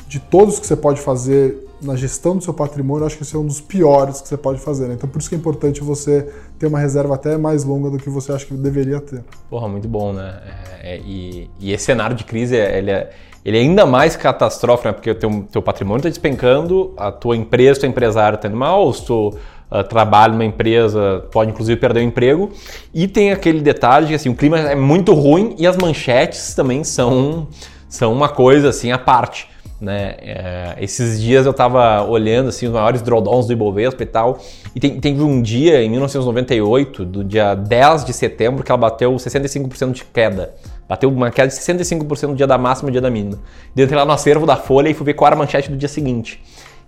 de 0.06 0.20
todos 0.20 0.58
que 0.58 0.66
você 0.66 0.76
pode 0.76 1.00
fazer 1.00 1.68
na 1.82 1.96
gestão 1.96 2.36
do 2.36 2.44
seu 2.44 2.54
patrimônio, 2.54 3.04
acho 3.04 3.16
que 3.16 3.24
esse 3.24 3.34
é 3.34 3.38
um 3.38 3.46
dos 3.46 3.60
piores 3.60 4.20
que 4.20 4.28
você 4.28 4.36
pode 4.36 4.60
fazer. 4.60 4.86
Né? 4.86 4.94
Então, 4.94 5.08
por 5.08 5.18
isso 5.18 5.28
que 5.28 5.34
é 5.34 5.38
importante 5.38 5.80
você 5.80 6.32
ter 6.58 6.66
uma 6.66 6.78
reserva 6.78 7.16
até 7.16 7.36
mais 7.36 7.64
longa 7.64 7.90
do 7.90 7.98
que 7.98 8.08
você 8.08 8.32
acha 8.32 8.46
que 8.46 8.54
deveria 8.54 9.00
ter. 9.00 9.24
Porra, 9.50 9.68
muito 9.68 9.88
bom, 9.88 10.12
né? 10.12 10.40
É, 10.80 10.94
é 10.94 11.00
e, 11.00 11.50
e, 11.58 11.72
esse 11.72 11.84
cenário 11.84 12.14
de 12.14 12.24
crise, 12.24 12.54
ele 12.54 12.90
é 12.92 13.10
ele 13.44 13.58
é 13.58 13.60
ainda 13.60 13.84
mais 13.84 14.16
catastrófico, 14.16 14.88
né? 14.88 14.92
Porque 14.92 15.10
o 15.10 15.14
teu, 15.14 15.46
teu 15.50 15.62
patrimônio 15.62 15.98
está 15.98 16.08
despencando, 16.08 16.94
a 16.96 17.10
tua 17.10 17.36
empresa, 17.36 17.80
teu 17.80 17.88
empresário 17.88 18.36
está 18.36 18.48
indo 18.48 18.56
mal, 18.56 18.92
se 18.92 19.04
tu 19.04 19.28
uh, 19.70 19.84
trabalha 19.84 20.32
numa 20.32 20.44
empresa, 20.44 21.24
pode 21.32 21.50
inclusive 21.50 21.80
perder 21.80 22.00
o 22.00 22.02
emprego. 22.04 22.50
E 22.94 23.08
tem 23.08 23.32
aquele 23.32 23.60
detalhe 23.60 24.06
de 24.06 24.10
que 24.10 24.16
assim, 24.16 24.28
o 24.28 24.34
clima 24.34 24.58
é 24.58 24.74
muito 24.74 25.12
ruim 25.12 25.56
e 25.58 25.66
as 25.66 25.76
manchetes 25.76 26.54
também 26.54 26.84
são, 26.84 27.48
são 27.88 28.12
uma 28.12 28.28
coisa 28.28 28.68
assim 28.68 28.92
à 28.92 28.98
parte. 28.98 29.51
Né? 29.82 30.14
É, 30.20 30.76
esses 30.78 31.20
dias 31.20 31.44
eu 31.44 31.50
estava 31.50 32.04
olhando 32.04 32.50
assim, 32.50 32.66
os 32.66 32.72
maiores 32.72 33.02
drawdowns 33.02 33.48
do 33.48 33.52
Ibovespa 33.52 34.04
e 34.04 34.06
tal, 34.06 34.38
e 34.76 34.78
tem, 34.78 35.00
teve 35.00 35.20
um 35.20 35.42
dia 35.42 35.82
em 35.82 35.90
1998, 35.90 37.04
do 37.04 37.24
dia 37.24 37.56
10 37.56 38.04
de 38.04 38.12
setembro, 38.12 38.62
que 38.62 38.70
ela 38.70 38.78
bateu 38.78 39.12
65% 39.12 39.90
de 39.90 40.04
queda. 40.04 40.54
Bateu 40.88 41.10
uma 41.10 41.32
queda 41.32 41.48
de 41.48 41.54
65% 41.54 42.28
no 42.28 42.36
dia 42.36 42.46
da 42.46 42.56
máxima 42.56 42.86
e 42.86 42.90
no 42.90 42.92
dia 42.92 43.00
da 43.00 43.10
mínima. 43.10 43.40
Entrei 43.76 43.98
lá 43.98 44.04
no 44.04 44.12
acervo 44.12 44.46
da 44.46 44.54
Folha 44.54 44.88
e 44.88 44.94
fui 44.94 45.04
ver 45.04 45.14
qual 45.14 45.26
era 45.26 45.34
a 45.34 45.38
manchete 45.38 45.68
do 45.68 45.76
dia 45.76 45.88
seguinte. 45.88 46.40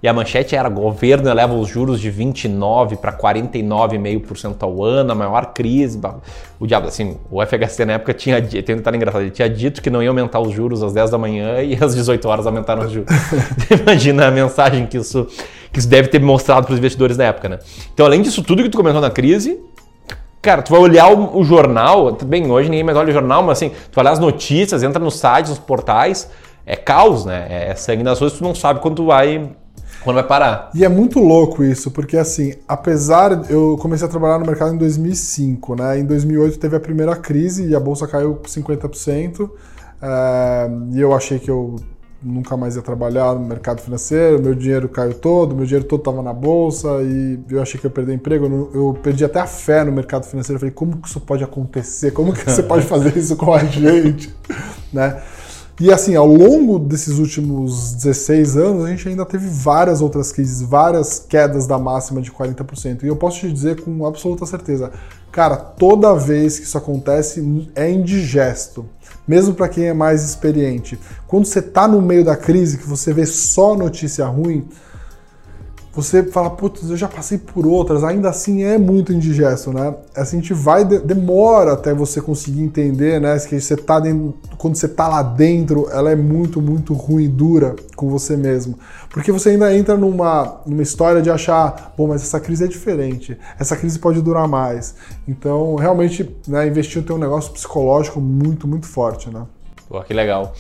E 0.05 0.09
a 0.09 0.13
manchete 0.13 0.55
era: 0.55 0.69
governo 0.69 1.31
eleva 1.31 1.55
os 1.55 1.67
juros 1.67 1.99
de 1.99 2.11
29 2.11 2.97
para 2.97 3.11
49,5% 3.11 4.57
ao 4.61 4.85
ano, 4.85 5.13
a 5.13 5.15
maior 5.15 5.55
crise. 5.55 5.99
O 6.61 6.67
diabo, 6.67 6.89
assim, 6.89 7.17
o 7.31 7.41
FHC 7.41 7.87
na 7.87 7.95
época 7.95 8.13
tinha 8.13 8.43
tem 8.43 8.75
um 8.75 8.79
detalhe 8.79 8.99
engraçado, 8.99 9.23
ele 9.23 9.31
tinha 9.31 9.49
dito 9.49 9.81
que 9.81 9.89
não 9.89 10.03
ia 10.03 10.11
aumentar 10.11 10.41
os 10.41 10.53
juros 10.53 10.83
às 10.83 10.93
10 10.93 11.11
da 11.11 11.17
manhã 11.17 11.57
e 11.65 11.83
às 11.83 11.95
18 11.95 12.29
horas 12.29 12.47
aumentaram 12.47 12.85
os 12.85 12.93
juros. 12.93 13.09
Imagina 13.81 14.29
a 14.29 14.31
mensagem 14.31 14.85
que 14.85 14.99
isso, 14.99 15.27
que 15.73 15.79
isso 15.79 15.89
deve 15.89 16.09
ter 16.09 16.21
mostrado 16.21 16.67
para 16.67 16.75
os 16.75 16.79
investidores 16.79 17.17
na 17.17 17.25
época, 17.25 17.49
né? 17.49 17.59
Então, 17.95 18.05
além 18.05 18.21
disso 18.21 18.43
tudo 18.43 18.63
que 18.63 18.69
tu 18.69 18.77
comentou 18.77 19.01
na 19.01 19.11
crise, 19.11 19.59
Cara, 20.43 20.61
tu 20.61 20.73
vai 20.73 20.81
olhar 20.81 21.11
o, 21.11 21.39
o, 21.39 21.43
jornal, 21.43 22.13
bem, 22.27 22.51
hoje 22.51 22.69
ninguém 22.69 22.85
mais 22.85 22.99
olha 22.99 23.09
o 23.09 23.13
jornal, 23.15 23.43
mas 23.43 23.57
assim, 23.57 23.71
tu 23.71 23.95
vai 23.95 24.03
olhar 24.03 24.13
as 24.13 24.19
notícias, 24.19 24.83
entra 24.83 25.03
nos 25.03 25.15
sites, 25.15 25.49
nos 25.49 25.59
portais, 25.59 26.31
é 26.67 26.77
caos, 26.77 27.25
né? 27.25 27.47
É 27.49 27.75
sangue 27.75 28.03
nas 28.03 28.21
ruas, 28.21 28.35
tu 28.35 28.45
não 28.45 28.55
sabe 28.55 28.81
quando 28.81 29.07
vai 29.07 29.49
quando 30.05 30.17
vai 30.17 30.27
parar. 30.27 30.71
E 30.75 30.85
é 30.85 30.89
muito 30.89 31.19
louco 31.19 31.65
isso, 31.65 31.91
porque 31.91 32.17
assim, 32.17 32.55
apesar 32.69 33.51
eu 33.51 33.77
comecei 33.81 34.07
a 34.07 34.11
trabalhar 34.11 34.39
no 34.39 34.47
mercado 34.47 34.75
em 34.75 34.79
2005, 34.79 35.75
né? 35.75 35.99
Em 35.99 36.05
2008 36.05 36.59
teve 36.59 36.77
a 36.77 36.81
primeira 36.81 37.17
crise 37.17 37.67
e 37.67 37.75
a 37.75 37.81
bolsa 37.81 38.07
caiu 38.07 38.37
50%, 38.45 39.51
é, 40.03 40.71
e 40.93 41.01
eu 41.01 41.15
achei 41.15 41.39
que 41.39 41.51
eu 41.51 41.77
nunca 42.25 42.57
mais 42.57 42.75
ia 42.75 42.83
trabalhar 42.83 43.35
no 43.35 43.41
mercado 43.41 43.81
financeiro, 43.83 44.43
meu 44.43 44.55
dinheiro 44.55 44.89
caiu 44.89 45.15
todo, 45.15 45.55
meu 45.55 45.67
dinheiro 45.67 45.87
todo 45.87 46.01
estava 46.01 46.23
na 46.23 46.33
bolsa 46.33 46.89
e 47.03 47.39
eu 47.51 47.61
achei 47.61 47.79
que 47.79 47.87
eu 47.87 47.91
ia 47.91 47.95
perder 47.95 48.15
emprego. 48.15 48.71
Eu 48.73 48.99
perdi 49.03 49.25
até 49.25 49.41
a 49.41 49.47
fé 49.47 49.85
no 49.85 49.93
mercado 49.93 50.25
financeiro. 50.25 50.57
Eu 50.57 50.61
falei, 50.61 50.75
como 50.75 50.97
que 50.97 51.09
isso 51.09 51.21
pode 51.21 51.45
acontecer? 51.45 52.13
Como 52.13 52.33
que 52.33 52.51
você 52.51 52.63
pode 52.63 52.87
fazer 52.87 53.17
isso 53.17 53.37
com 53.37 53.53
a 53.53 53.63
gente? 53.65 54.35
né? 54.93 55.23
E 55.81 55.93
assim, 55.93 56.15
ao 56.15 56.27
longo 56.27 56.79
desses 56.79 57.19
últimos 57.19 57.95
16 57.95 58.57
anos, 58.57 58.85
a 58.85 58.91
gente 58.91 59.09
ainda 59.09 59.27
teve 59.27 59.49
várias 59.49 60.01
outras 60.01 60.31
crises, 60.31 60.63
várias 60.63 61.19
quedas 61.19 61.67
da 61.67 61.77
máxima 61.79 62.23
de 62.23 62.31
40%. 62.31 63.03
E 63.03 63.09
eu 63.09 63.17
posso 63.17 63.41
te 63.41 63.53
dizer 63.53 63.83
com 63.83 64.07
absoluta 64.07 64.47
certeza, 64.47 64.93
cara, 65.33 65.57
toda 65.57 66.15
vez 66.15 66.61
que 66.61 66.65
isso 66.65 66.79
acontece 66.79 67.69
é 67.75 67.91
indigesto. 67.91 68.87
Mesmo 69.27 69.55
para 69.55 69.69
quem 69.69 69.87
é 69.87 69.95
mais 69.95 70.23
experiente. 70.23 70.99
Quando 71.27 71.47
você 71.47 71.59
está 71.59 71.89
no 71.89 72.01
meio 72.01 72.25
da 72.25 72.37
crise, 72.37 72.79
que 72.79 72.87
você 72.87 73.13
vê 73.13 73.27
só 73.27 73.75
notícia 73.75 74.27
ruim, 74.27 74.69
você 75.95 76.25
fala, 76.25 76.51
putz, 76.51 76.91
eu 76.91 76.97
já 76.97 77.07
passei 77.07 77.39
por 77.39 77.67
outras, 77.67 78.03
ainda 78.03 78.29
assim 78.29 78.65
é 78.65 78.77
muito 78.77 79.13
indigesto, 79.13 79.73
né? 79.73 79.95
Assim, 80.17 80.39
a 80.39 80.41
gente 80.41 80.53
vai, 80.53 80.85
demora 80.85 81.75
até 81.75 81.95
você 81.95 82.21
conseguir 82.21 82.63
entender, 82.63 83.21
né? 83.21 83.39
Que 83.39 83.61
você 83.61 83.77
tá 83.77 84.01
dentro, 84.01 84.35
quando 84.59 84.75
você 84.75 84.89
tá 84.89 85.07
lá 85.07 85.23
dentro, 85.23 85.89
ela 85.91 86.11
é 86.11 86.17
muito, 86.17 86.61
muito 86.61 86.95
ruim, 86.95 87.29
dura 87.29 87.77
com 87.95 88.09
você 88.11 88.37
mesmo. 88.37 88.77
Porque 89.09 89.31
você 89.31 89.51
ainda 89.51 89.73
entra 89.73 89.97
numa, 89.97 90.61
numa 90.67 90.83
história 90.83 91.23
de 91.23 91.31
achar, 91.31 91.95
bom, 91.97 92.09
mas 92.09 92.23
essa 92.23 92.41
crise 92.41 92.65
é 92.65 92.67
diferente, 92.67 93.39
essa 93.57 93.77
crise 93.77 93.99
pode 93.99 94.21
durar 94.21 94.49
mais. 94.49 94.97
Então, 95.29 95.77
realmente, 95.77 96.29
né, 96.49 96.67
investir 96.67 97.05
tem 97.05 97.15
um 97.15 97.21
negócio 97.21 97.53
psicológico 97.53 98.21
muito, 98.21 98.67
muito 98.67 98.87
forte, 98.87 99.31
né? 99.31 99.47
Pô, 99.89 100.03
que 100.03 100.13
legal. 100.13 100.53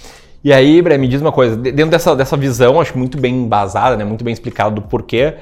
E 0.45 0.53
aí, 0.53 0.83
Bre, 0.83 0.99
me 0.99 1.09
diz 1.09 1.23
uma 1.23 1.33
coisa, 1.33 1.57
dentro 1.57 1.91
dessa, 1.91 2.15
dessa 2.15 2.37
visão, 2.37 2.79
acho 2.79 2.99
muito 2.99 3.19
bem 3.19 3.35
embasada, 3.35 3.97
né, 3.97 4.05
muito 4.05 4.23
bem 4.23 4.33
explicado 4.35 4.75
do 4.75 4.83
porquê, 4.83 5.37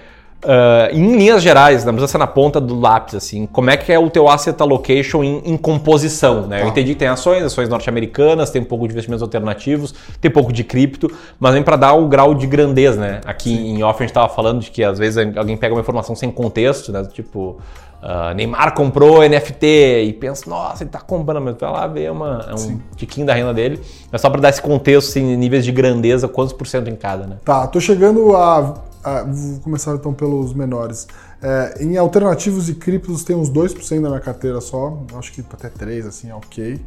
uh, 0.45 0.95
em 0.95 1.17
linhas 1.17 1.43
gerais, 1.43 1.85
não 1.85 1.93
precisa 1.93 2.13
ser 2.13 2.19
na 2.19 2.27
ponta 2.29 2.61
do 2.61 2.79
lápis, 2.79 3.17
assim, 3.17 3.45
como 3.47 3.69
é 3.69 3.77
que 3.77 3.93
é 3.93 3.99
o 3.99 4.09
teu 4.09 4.29
asset 4.29 4.61
allocation 4.63 5.25
em, 5.25 5.43
em 5.45 5.57
composição, 5.57 6.47
né? 6.47 6.61
Eu 6.61 6.67
tá. 6.67 6.69
entendi 6.69 6.93
que 6.93 7.01
tem 7.01 7.09
ações, 7.09 7.43
ações 7.43 7.69
norte-americanas, 7.69 8.51
tem 8.51 8.63
um 8.63 8.65
pouco 8.65 8.87
de 8.87 8.93
investimentos 8.93 9.23
alternativos, 9.23 9.93
tem 10.21 10.31
um 10.31 10.35
pouco 10.35 10.53
de 10.53 10.63
cripto, 10.63 11.11
mas 11.41 11.55
vem 11.55 11.65
para 11.65 11.75
dar 11.75 11.95
o 11.95 12.07
grau 12.07 12.33
de 12.33 12.47
grandeza, 12.47 13.01
né? 13.01 13.21
Aqui 13.25 13.51
Sim. 13.51 13.79
em 13.79 13.83
off 13.83 13.99
a 13.99 14.03
gente 14.05 14.11
estava 14.11 14.33
falando 14.33 14.61
de 14.61 14.71
que 14.71 14.85
às 14.85 15.01
vezes 15.01 15.19
alguém 15.37 15.57
pega 15.57 15.75
uma 15.75 15.81
informação 15.81 16.15
sem 16.15 16.31
contexto, 16.31 16.93
né? 16.93 17.05
Tipo, 17.13 17.59
Uh, 18.03 18.35
Neymar 18.35 18.75
comprou 18.75 19.23
NFT 19.23 20.05
e 20.09 20.13
pensa, 20.13 20.51
nossa, 20.51 20.83
ele 20.83 20.91
tá 20.91 21.01
comprando, 21.01 21.45
mas 21.45 21.57
vai 21.57 21.71
lá 21.71 21.87
ver 21.87 22.11
uma, 22.11 22.45
é 22.49 22.53
um 22.53 22.59
Sim. 22.59 22.83
tiquinho 22.97 23.25
da 23.25 23.33
renda 23.33 23.55
dele. 23.55 23.81
É 24.11 24.19
só 24.19 24.29
para 24.29 24.41
dar 24.41 24.49
esse 24.49 24.61
contexto, 24.61 25.09
assim, 25.09 25.37
níveis 25.37 25.65
de 25.65 25.71
grandeza, 25.71 26.27
quantos 26.27 26.53
por 26.53 26.67
cento 26.67 26.89
em 26.91 26.97
cada, 26.97 27.29
né? 27.29 27.37
Tá, 27.45 27.65
tô 27.69 27.79
chegando 27.79 28.35
a. 28.35 28.75
a 29.05 29.23
vou 29.23 29.61
começar 29.61 29.95
então 29.95 30.13
pelos 30.13 30.53
menores. 30.53 31.07
É, 31.41 31.77
em 31.81 31.97
alternativos 31.97 32.69
e 32.69 32.75
criptos 32.75 33.23
tem 33.23 33.37
uns 33.37 33.49
2% 33.51 34.01
na 34.01 34.09
minha 34.09 34.21
carteira 34.21 34.61
só, 34.61 34.99
acho 35.17 35.33
que 35.33 35.41
até 35.53 35.69
3%, 35.69 36.09
assim, 36.09 36.29
é 36.29 36.35
ok. 36.35 36.81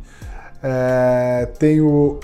É, 0.61 1.47
tenho 1.57 2.19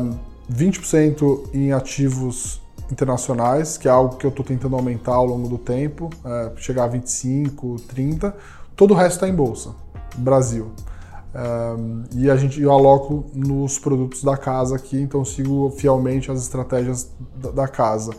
um, 0.00 0.14
20% 0.52 1.50
em 1.54 1.72
ativos 1.72 2.60
internacionais, 2.90 3.76
que 3.76 3.88
é 3.88 3.90
algo 3.90 4.16
que 4.16 4.26
eu 4.26 4.30
estou 4.30 4.44
tentando 4.44 4.76
aumentar 4.76 5.14
ao 5.14 5.26
longo 5.26 5.48
do 5.48 5.58
tempo, 5.58 6.10
é, 6.24 6.52
chegar 6.56 6.84
a 6.84 6.88
25, 6.88 7.76
30. 7.88 8.34
Todo 8.74 8.92
o 8.92 8.94
resto 8.94 9.14
está 9.14 9.28
em 9.28 9.34
bolsa, 9.34 9.70
Brasil. 10.16 10.70
Um, 11.34 12.04
e 12.14 12.30
a 12.30 12.36
gente, 12.36 12.60
eu 12.60 12.72
aloco 12.72 13.26
nos 13.34 13.78
produtos 13.78 14.24
da 14.24 14.36
casa 14.36 14.76
aqui, 14.76 14.98
então 14.98 15.24
sigo 15.24 15.70
fielmente 15.76 16.30
as 16.30 16.42
estratégias 16.42 17.10
da, 17.36 17.50
da 17.50 17.68
casa. 17.68 18.12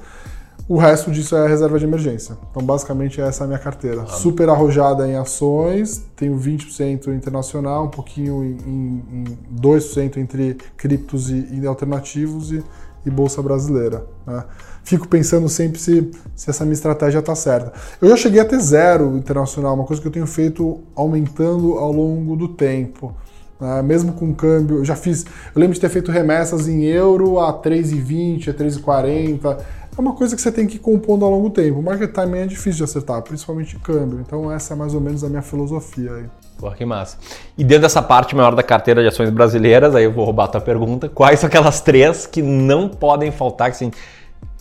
O 0.69 0.77
resto 0.77 1.09
disso 1.09 1.35
é 1.35 1.47
reserva 1.47 1.79
de 1.79 1.85
emergência. 1.85 2.37
Então, 2.51 2.61
basicamente, 2.61 3.19
essa 3.19 3.43
é 3.43 3.45
a 3.45 3.47
minha 3.47 3.57
carteira. 3.57 4.03
Ah. 4.03 4.05
Super 4.05 4.49
arrojada 4.49 5.07
em 5.07 5.15
ações, 5.15 6.05
tenho 6.15 6.37
20% 6.37 7.07
internacional, 7.07 7.85
um 7.85 7.89
pouquinho 7.89 8.43
em, 8.43 8.57
em, 8.67 9.03
em 9.11 9.37
2% 9.59 10.17
entre 10.17 10.55
criptos 10.77 11.31
e, 11.31 11.47
e 11.51 11.65
alternativos 11.65 12.51
e 12.51 12.63
e 13.05 13.09
Bolsa 13.09 13.41
Brasileira. 13.41 14.05
Né? 14.25 14.43
Fico 14.83 15.07
pensando 15.07 15.47
sempre 15.49 15.79
se, 15.79 16.11
se 16.35 16.49
essa 16.49 16.63
minha 16.63 16.73
estratégia 16.73 17.19
está 17.19 17.35
certa. 17.35 17.73
Eu 18.01 18.09
já 18.09 18.17
cheguei 18.17 18.39
a 18.39 18.45
ter 18.45 18.59
zero 18.59 19.15
internacional, 19.17 19.75
uma 19.75 19.85
coisa 19.85 20.01
que 20.01 20.07
eu 20.07 20.11
tenho 20.11 20.27
feito 20.27 20.79
aumentando 20.95 21.77
ao 21.77 21.91
longo 21.91 22.35
do 22.35 22.47
tempo. 22.47 23.15
Né? 23.59 23.81
Mesmo 23.81 24.13
com 24.13 24.33
câmbio, 24.33 24.77
eu 24.77 24.85
já 24.85 24.95
fiz. 24.95 25.25
Eu 25.53 25.59
lembro 25.59 25.73
de 25.73 25.81
ter 25.81 25.89
feito 25.89 26.11
remessas 26.11 26.67
em 26.67 26.83
euro 26.85 27.39
a 27.39 27.53
3,20, 27.53 28.49
a 28.49 28.53
3,40. 28.53 29.57
É 29.97 30.01
uma 30.01 30.13
coisa 30.13 30.35
que 30.35 30.41
você 30.41 30.51
tem 30.51 30.65
que 30.65 30.77
ir 30.77 30.79
compondo 30.79 31.25
ao 31.25 31.31
longo 31.31 31.49
do 31.49 31.55
tempo. 31.55 31.79
O 31.79 31.83
market 31.83 32.11
timing 32.11 32.39
é 32.39 32.47
difícil 32.47 32.77
de 32.77 32.83
acertar, 32.85 33.21
principalmente 33.21 33.77
câmbio. 33.79 34.21
Então, 34.21 34.51
essa 34.51 34.73
é 34.73 34.77
mais 34.77 34.93
ou 34.93 35.01
menos 35.01 35.23
a 35.23 35.29
minha 35.29 35.41
filosofia 35.41 36.13
aí. 36.13 36.25
Pô, 36.59 36.69
que 36.71 36.83
massa. 36.83 37.17
E 37.57 37.63
dentro 37.63 37.83
dessa 37.83 38.01
parte 38.01 38.35
maior 38.35 38.53
da 38.53 38.61
carteira 38.61 39.01
de 39.01 39.07
ações 39.07 39.29
brasileiras, 39.29 39.95
aí 39.95 40.03
eu 40.03 40.11
vou 40.11 40.25
roubar 40.25 40.43
a 40.45 40.47
tua 40.49 40.61
pergunta, 40.61 41.07
quais 41.07 41.39
são 41.39 41.47
aquelas 41.47 41.79
três 41.79 42.27
que 42.27 42.41
não 42.41 42.89
podem 42.89 43.31
faltar, 43.31 43.69
que, 43.69 43.75
assim, 43.75 43.91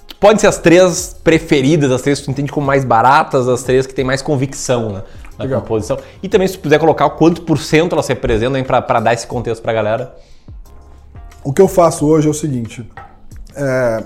que 0.07 0.15
podem 0.15 0.39
ser 0.39 0.47
as 0.47 0.59
três 0.59 1.19
preferidas, 1.25 1.91
as 1.91 2.01
três 2.01 2.21
que 2.21 2.27
tu 2.27 2.31
entende 2.31 2.53
como 2.53 2.65
mais 2.65 2.85
baratas, 2.85 3.49
as 3.49 3.65
três 3.65 3.85
que 3.85 3.93
tem 3.93 4.05
mais 4.05 4.23
convicção 4.23 4.93
né, 4.93 5.03
na 5.37 5.45
Legal. 5.45 5.61
composição. 5.61 5.99
E 6.23 6.29
também 6.29 6.47
se 6.47 6.57
tu 6.57 6.61
puder 6.61 6.79
colocar 6.79 7.11
quanto 7.11 7.43
por 7.43 7.59
cento 7.59 7.95
elas 7.95 8.07
representam 8.07 8.63
para 8.63 9.01
dar 9.01 9.13
esse 9.13 9.27
contexto 9.27 9.61
para 9.61 9.73
a 9.73 9.75
galera. 9.75 10.15
O 11.43 11.53
que 11.53 11.61
eu 11.61 11.67
faço 11.67 12.07
hoje 12.07 12.29
é 12.29 12.31
o 12.31 12.35
seguinte, 12.35 12.89
é, 13.57 14.05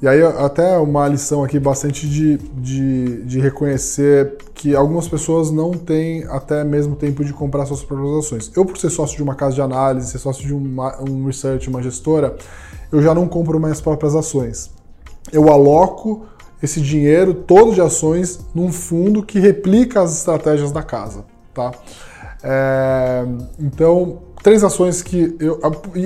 e 0.00 0.06
aí, 0.06 0.22
até 0.22 0.76
uma 0.76 1.08
lição 1.08 1.42
aqui 1.42 1.58
bastante 1.58 2.06
de, 2.06 2.36
de, 2.36 3.24
de, 3.24 3.40
reconhecer 3.40 4.36
que 4.52 4.76
algumas 4.76 5.08
pessoas 5.08 5.50
não 5.50 5.70
têm 5.70 6.24
até 6.24 6.62
mesmo 6.64 6.94
tempo 6.94 7.24
de 7.24 7.32
comprar 7.32 7.64
suas 7.64 7.82
próprias 7.82 8.26
ações. 8.26 8.52
Eu, 8.54 8.66
por 8.66 8.76
ser 8.76 8.90
sócio 8.90 9.16
de 9.16 9.22
uma 9.22 9.34
casa 9.34 9.54
de 9.54 9.62
análise, 9.62 10.10
ser 10.10 10.18
sócio 10.18 10.46
de 10.46 10.52
uma, 10.52 11.00
um 11.00 11.24
research, 11.24 11.66
uma 11.70 11.82
gestora, 11.82 12.36
eu 12.92 13.00
já 13.00 13.14
não 13.14 13.26
compro 13.26 13.58
minhas 13.58 13.80
próprias 13.80 14.14
ações. 14.14 14.70
Eu 15.32 15.50
aloco 15.50 16.26
esse 16.62 16.78
dinheiro 16.78 17.32
todo 17.32 17.72
de 17.72 17.80
ações 17.80 18.40
num 18.54 18.70
fundo 18.70 19.22
que 19.22 19.38
replica 19.38 20.02
as 20.02 20.18
estratégias 20.18 20.72
da 20.72 20.82
casa, 20.82 21.24
tá? 21.54 21.70
É, 22.42 23.24
então, 23.58 24.25
três 24.42 24.62
ações 24.62 25.02
que 25.02 25.36
eu. 25.40 25.60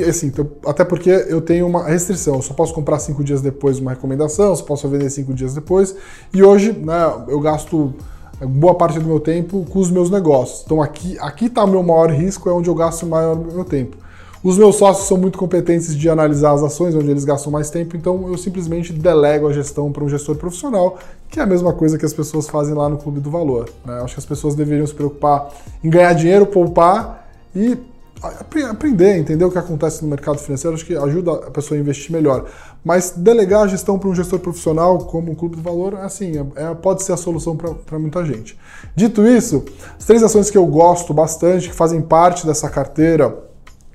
Assim, 0.09 0.33
até 0.67 0.85
porque 0.85 1.11
eu 1.11 1.41
tenho 1.41 1.67
uma 1.67 1.85
restrição. 1.85 2.37
Eu 2.37 2.43
só 2.43 2.55
posso 2.55 2.73
comprar 2.73 2.99
cinco 2.99 3.23
dias 3.23 3.41
depois 3.41 3.79
uma 3.79 3.91
recomendação, 3.91 4.55
só 4.57 4.65
posso 4.65 4.89
vender 4.89 5.11
cinco 5.11 5.35
dias 5.35 5.55
depois. 5.55 5.95
E 6.33 6.43
hoje, 6.43 6.73
né, 6.73 7.25
eu 7.29 7.41
gasto 7.41 7.95
boa 8.41 8.75
parte 8.75 8.99
do 8.99 9.05
meu 9.05 9.21
tempo 9.21 9.67
com 9.71 9.79
os 9.79 9.91
meus 9.91 10.11
negócios. 10.11 10.63
Então 10.65 10.81
aqui 10.81 11.19
aqui 11.21 11.47
está 11.47 11.65
o 11.65 11.69
meu 11.69 11.83
maior 11.83 12.11
risco, 12.11 12.49
é 12.49 12.53
onde 12.53 12.69
eu 12.69 12.75
gasto 12.75 13.07
maior 13.07 13.37
meu 13.37 13.65
tempo. 13.65 13.97
Os 14.43 14.57
meus 14.57 14.77
sócios 14.77 15.07
são 15.07 15.19
muito 15.19 15.37
competentes 15.37 15.95
de 15.95 16.09
analisar 16.09 16.53
as 16.53 16.63
ações, 16.63 16.95
onde 16.95 17.11
eles 17.11 17.27
gastam 17.27 17.53
mais 17.53 17.69
tempo, 17.69 17.95
então 17.95 18.27
eu 18.27 18.39
simplesmente 18.39 18.91
delego 18.91 19.47
a 19.47 19.53
gestão 19.53 19.93
para 19.93 20.03
um 20.03 20.09
gestor 20.09 20.35
profissional, 20.37 20.99
que 21.29 21.39
é 21.39 21.43
a 21.43 21.47
mesma 21.47 21.75
coisa 21.75 21.99
que 21.99 22.07
as 22.07 22.15
pessoas 22.15 22.49
fazem 22.49 22.75
lá 22.75 22.89
no 22.89 22.97
Clube 22.97 23.21
do 23.21 23.31
Valor. 23.31 23.69
Né? 23.85 24.01
Acho 24.01 24.15
que 24.15 24.21
as 24.21 24.25
pessoas 24.25 24.55
deveriam 24.55 24.87
se 24.87 24.95
preocupar 24.95 25.51
em 25.85 25.91
ganhar 25.91 26.15
dinheiro, 26.15 26.47
poupar 26.47 27.29
e 27.55 27.77
aprender, 28.23 29.17
entender 29.17 29.45
o 29.45 29.51
que 29.51 29.59
acontece 29.59 30.03
no 30.03 30.09
mercado 30.09 30.39
financeiro, 30.39 30.75
acho 30.75 30.85
que 30.85 30.95
ajuda 30.95 31.33
a 31.33 31.51
pessoa 31.51 31.79
a 31.79 31.81
investir 31.81 32.13
melhor. 32.13 32.47
Mas 32.85 33.15
delegar 33.17 33.63
a 33.63 33.67
gestão 33.67 33.99
para 33.99 34.09
um 34.09 34.15
gestor 34.15 34.39
profissional, 34.39 34.99
como 34.99 35.33
o 35.33 35.37
Clube 35.37 35.57
do 35.57 35.63
Valor, 35.63 35.95
assim, 35.97 36.33
é, 36.55 36.75
pode 36.75 37.03
ser 37.03 37.13
a 37.13 37.17
solução 37.17 37.57
para 37.57 37.99
muita 37.99 38.25
gente. 38.25 38.59
Dito 38.95 39.27
isso, 39.27 39.65
as 39.99 40.05
três 40.05 40.23
ações 40.23 40.51
que 40.51 40.59
eu 40.59 40.67
gosto 40.67 41.15
bastante, 41.15 41.69
que 41.69 41.75
fazem 41.75 42.01
parte 42.01 42.47
dessa 42.47 42.69
carteira, 42.69 43.37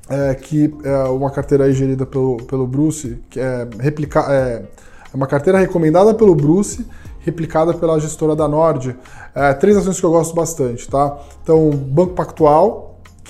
é, 0.10 0.36
que 0.36 0.74
é 0.84 1.04
uma 1.10 1.32
carteira 1.32 1.72
gerida 1.72 2.06
pelo, 2.06 2.38
pelo 2.38 2.68
Bruce, 2.68 3.20
que 3.30 3.40
é, 3.40 3.68
replica, 3.80 4.26
é, 4.30 4.64
é 5.14 5.16
uma 5.16 5.28
carteira 5.28 5.60
recomendada 5.60 6.14
pelo 6.14 6.36
Bruce, 6.36 6.86
replicada 7.20 7.74
pela 7.74 8.00
gestora 8.00 8.36
da 8.36 8.48
Nord. 8.48 8.96
É, 9.34 9.54
três 9.54 9.76
ações 9.76 10.00
que 10.00 10.06
eu 10.06 10.12
gosto 10.12 10.36
bastante, 10.36 10.88
tá? 10.88 11.18
Então, 11.42 11.72
Banco 11.72 12.14
Pactual, 12.14 12.85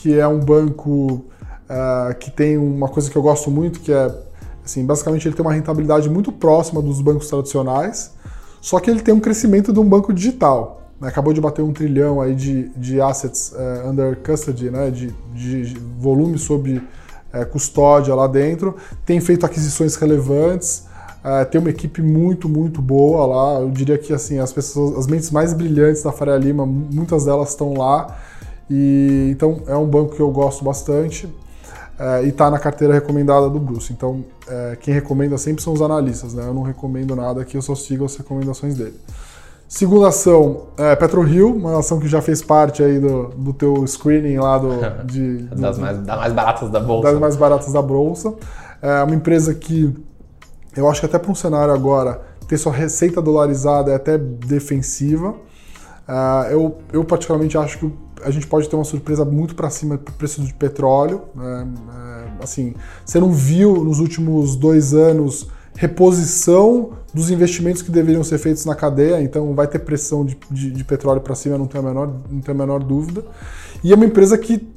que 0.06 0.20
é 0.20 0.28
um 0.28 0.40
banco 0.40 1.26
uh, 1.68 2.14
que 2.20 2.30
tem 2.30 2.60
uma 2.60 2.88
coisa 2.88 3.10
que 3.10 3.16
eu 3.16 3.24
gosto 3.24 3.50
muito, 3.50 3.80
que 3.80 3.92
é, 3.92 4.16
assim, 4.64 4.86
basicamente 4.86 5.28
ele 5.28 5.34
tem 5.34 5.44
uma 5.44 5.52
rentabilidade 5.52 6.08
muito 6.08 6.32
próxima 6.32 6.80
dos 6.80 7.02
bancos 7.02 7.28
tradicionais, 7.28 8.12
só 8.62 8.80
que 8.80 8.88
ele 8.88 9.02
tem 9.02 9.16
um 9.16 9.20
crescimento 9.20 9.74
de 9.74 9.80
um 9.80 9.90
banco 9.90 10.14
digital. 10.14 10.84
Né? 11.02 11.08
Acabou 11.08 11.34
de 11.34 11.42
bater 11.42 11.64
um 11.64 11.74
trilhão 11.74 12.22
aí 12.22 12.36
de, 12.36 12.70
de 12.78 13.02
assets 13.02 13.52
uh, 13.54 13.90
under 13.90 14.16
custody, 14.18 14.70
né? 14.70 14.92
de, 14.92 15.12
de 15.34 15.76
volume 15.98 16.38
sob 16.38 16.78
uh, 16.78 17.46
custódia 17.48 18.14
lá 18.14 18.28
dentro, 18.28 18.76
tem 19.08 19.20
feito 19.20 19.44
aquisições 19.44 19.96
relevantes, 19.96 20.86
Uh, 21.26 21.44
tem 21.50 21.60
uma 21.60 21.72
equipe 21.72 22.04
muito, 22.04 22.48
muito 22.48 22.80
boa 22.84 23.26
lá. 23.26 23.60
Eu 23.60 23.72
diria 23.72 23.98
que 23.98 24.14
assim, 24.14 24.38
as 24.38 24.54
pessoas, 24.54 24.96
as 24.96 25.08
mentes 25.08 25.32
mais 25.32 25.54
brilhantes 25.54 26.04
da 26.04 26.12
Faria 26.12 26.38
Lima, 26.38 26.68
muitas 26.68 27.26
delas 27.26 27.50
estão 27.50 27.74
lá. 27.74 28.16
E 28.70 29.30
então 29.32 29.62
é 29.68 29.76
um 29.76 29.86
banco 29.86 30.16
que 30.16 30.22
eu 30.22 30.32
gosto 30.32 30.64
bastante. 30.64 31.30
é, 32.00 32.24
e 32.24 32.30
está 32.30 32.50
na 32.50 32.60
carteira 32.60 32.94
recomendada 32.94 33.50
do 33.50 33.60
Bruce. 33.60 33.92
Então, 33.92 34.24
é, 34.48 34.78
quem 34.80 34.94
recomenda 34.94 35.38
sempre 35.38 35.64
são 35.64 35.74
os 35.74 35.82
analistas, 35.82 36.34
né? 36.34 36.44
Eu 36.46 36.54
não 36.54 36.62
recomendo 36.62 37.16
nada 37.16 37.42
aqui, 37.42 37.56
eu 37.56 37.62
só 37.62 37.76
sigo 37.76 38.06
as 38.06 38.16
recomendações 38.16 38.76
dele. 38.76 38.96
Segunda 39.68 40.10
ação, 40.10 40.68
é, 40.78 40.96
PetroRio, 40.96 41.56
uma 41.56 41.80
ação 41.80 42.00
que 42.00 42.08
já 42.08 42.22
fez 42.22 42.42
parte 42.42 42.84
aí 42.84 43.00
do, 43.00 43.30
do 43.30 43.54
teu 43.54 43.86
screening 43.88 44.38
lá 44.38 44.58
do, 44.58 44.70
de, 45.06 45.38
das, 45.48 45.78
mais, 45.80 45.98
das 46.00 46.18
mais 46.18 46.34
baratas 46.34 46.70
da 46.70 46.80
bolsa. 46.80 47.12
Das 47.12 47.20
mais 47.20 47.36
baratas 47.36 47.74
da 47.74 47.82
bolsa. 47.82 48.34
É 48.82 49.04
uma 49.04 49.16
empresa 49.16 49.54
que 49.56 49.96
eu 50.76 50.88
acho 50.88 51.00
que 51.00 51.06
até 51.06 51.18
para 51.18 51.32
um 51.32 51.36
cenário 51.36 51.74
agora 51.74 52.22
ter 52.48 52.58
sua 52.58 52.74
receita 52.74 53.22
dolarizada 53.22 53.92
é 53.92 53.96
até 53.96 54.18
defensiva. 54.18 55.30
Uh, 56.08 56.52
eu, 56.52 56.78
eu 56.94 57.04
particularmente 57.04 57.58
acho 57.58 57.80
que 57.80 57.92
a 58.26 58.32
gente 58.32 58.48
pode 58.48 58.68
ter 58.68 58.76
uma 58.76 58.84
surpresa 58.84 59.24
muito 59.24 59.56
para 59.56 59.70
cima 59.70 59.98
do 59.98 60.12
preço 60.14 60.42
de 60.42 60.54
petróleo. 60.54 61.22
Né? 61.36 61.68
É, 62.40 62.44
assim, 62.44 62.74
você 63.06 63.20
não 63.20 63.32
viu 63.32 63.84
nos 63.84 64.00
últimos 64.00 64.56
dois 64.56 64.94
anos 64.94 65.48
reposição 65.76 66.92
dos 67.14 67.30
investimentos 67.30 67.82
que 67.82 67.92
deveriam 67.92 68.24
ser 68.24 68.38
feitos 68.38 68.66
na 68.66 68.74
cadeia, 68.74 69.22
então 69.22 69.54
vai 69.54 69.68
ter 69.68 69.80
pressão 69.80 70.26
de, 70.26 70.38
de, 70.50 70.72
de 70.72 70.84
petróleo 70.84 71.22
para 71.22 71.36
cima, 71.36 71.58
não 71.58 71.68
tenho, 71.68 71.84
a 71.84 71.88
menor, 71.88 72.08
não 72.30 72.42
tenho 72.42 72.58
a 72.58 72.60
menor 72.60 72.84
dúvida. 72.84 73.26
E 73.84 73.92
é 73.92 73.96
uma 73.96 74.06
empresa 74.06 74.38
que 74.38 74.68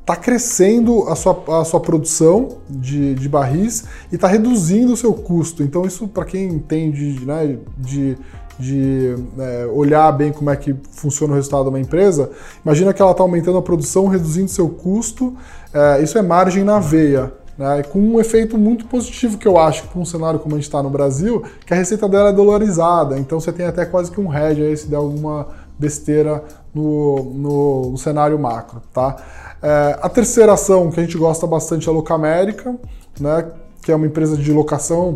está 0.00 0.16
crescendo 0.16 1.08
a 1.08 1.14
sua, 1.14 1.60
a 1.60 1.64
sua 1.64 1.78
produção 1.78 2.58
de, 2.68 3.14
de 3.14 3.28
barris 3.28 3.84
e 4.10 4.16
está 4.16 4.26
reduzindo 4.26 4.92
o 4.92 4.96
seu 4.96 5.14
custo. 5.14 5.62
Então, 5.62 5.86
isso, 5.86 6.08
para 6.08 6.24
quem 6.24 6.48
entende 6.48 7.24
né, 7.24 7.58
de, 7.78 8.18
de 8.60 9.16
é, 9.38 9.66
olhar 9.66 10.12
bem 10.12 10.32
como 10.32 10.50
é 10.50 10.56
que 10.56 10.76
funciona 10.92 11.32
o 11.32 11.36
resultado 11.36 11.64
de 11.64 11.68
uma 11.70 11.80
empresa, 11.80 12.30
imagina 12.64 12.92
que 12.92 13.00
ela 13.00 13.12
está 13.12 13.22
aumentando 13.22 13.58
a 13.58 13.62
produção, 13.62 14.06
reduzindo 14.06 14.48
seu 14.48 14.68
custo. 14.68 15.34
É, 15.72 16.02
isso 16.02 16.18
é 16.18 16.22
margem 16.22 16.62
na 16.62 16.78
veia. 16.78 17.32
Né, 17.58 17.82
com 17.82 17.98
um 17.98 18.18
efeito 18.18 18.56
muito 18.56 18.86
positivo 18.86 19.36
que 19.36 19.46
eu 19.46 19.58
acho 19.58 19.86
para 19.88 20.00
um 20.00 20.04
cenário 20.04 20.40
como 20.40 20.54
a 20.54 20.58
gente 20.58 20.66
está 20.66 20.82
no 20.82 20.88
Brasil, 20.88 21.44
que 21.66 21.74
a 21.74 21.76
receita 21.76 22.08
dela 22.08 22.30
é 22.30 22.32
dolarizada, 22.32 23.18
então 23.18 23.38
você 23.38 23.52
tem 23.52 23.66
até 23.66 23.84
quase 23.84 24.10
que 24.10 24.18
um 24.18 24.34
hedge 24.34 24.62
aí 24.62 24.74
se 24.74 24.88
der 24.88 24.96
alguma 24.96 25.46
besteira 25.78 26.42
no, 26.74 27.22
no, 27.34 27.90
no 27.90 27.98
cenário 27.98 28.38
macro, 28.38 28.80
tá? 28.94 29.14
É, 29.62 29.98
a 30.00 30.08
terceira 30.08 30.54
ação 30.54 30.90
que 30.90 30.98
a 31.00 31.02
gente 31.02 31.18
gosta 31.18 31.46
bastante 31.46 31.86
é 31.86 31.92
a 31.92 31.94
Locamérica, 31.94 32.74
né, 33.20 33.46
que 33.82 33.92
é 33.92 33.94
uma 33.94 34.06
empresa 34.06 34.38
de 34.38 34.50
locação 34.52 35.14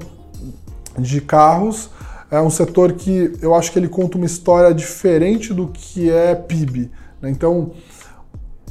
de 0.98 1.22
carros. 1.22 1.88
É 2.34 2.40
um 2.40 2.50
setor 2.50 2.94
que 2.94 3.32
eu 3.40 3.54
acho 3.54 3.70
que 3.70 3.78
ele 3.78 3.88
conta 3.88 4.16
uma 4.16 4.26
história 4.26 4.74
diferente 4.74 5.54
do 5.54 5.68
que 5.68 6.10
é 6.10 6.34
PIB. 6.34 6.90
Né? 7.22 7.30
Então, 7.30 7.70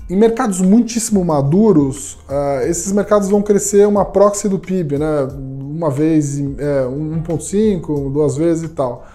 em 0.09 0.17
mercados 0.17 0.59
muitíssimo 0.59 1.23
maduros, 1.23 2.15
uh, 2.27 2.67
esses 2.67 2.91
mercados 2.91 3.29
vão 3.29 3.41
crescer 3.41 3.87
uma 3.87 4.03
proxy 4.03 4.49
do 4.49 4.59
PIB, 4.59 4.97
né? 4.97 5.27
uma 5.37 5.89
vez, 5.89 6.39
é, 6.39 6.85
1,5, 6.85 8.11
duas 8.11 8.35
vezes 8.35 8.63
e 8.63 8.73
tal. 8.73 9.07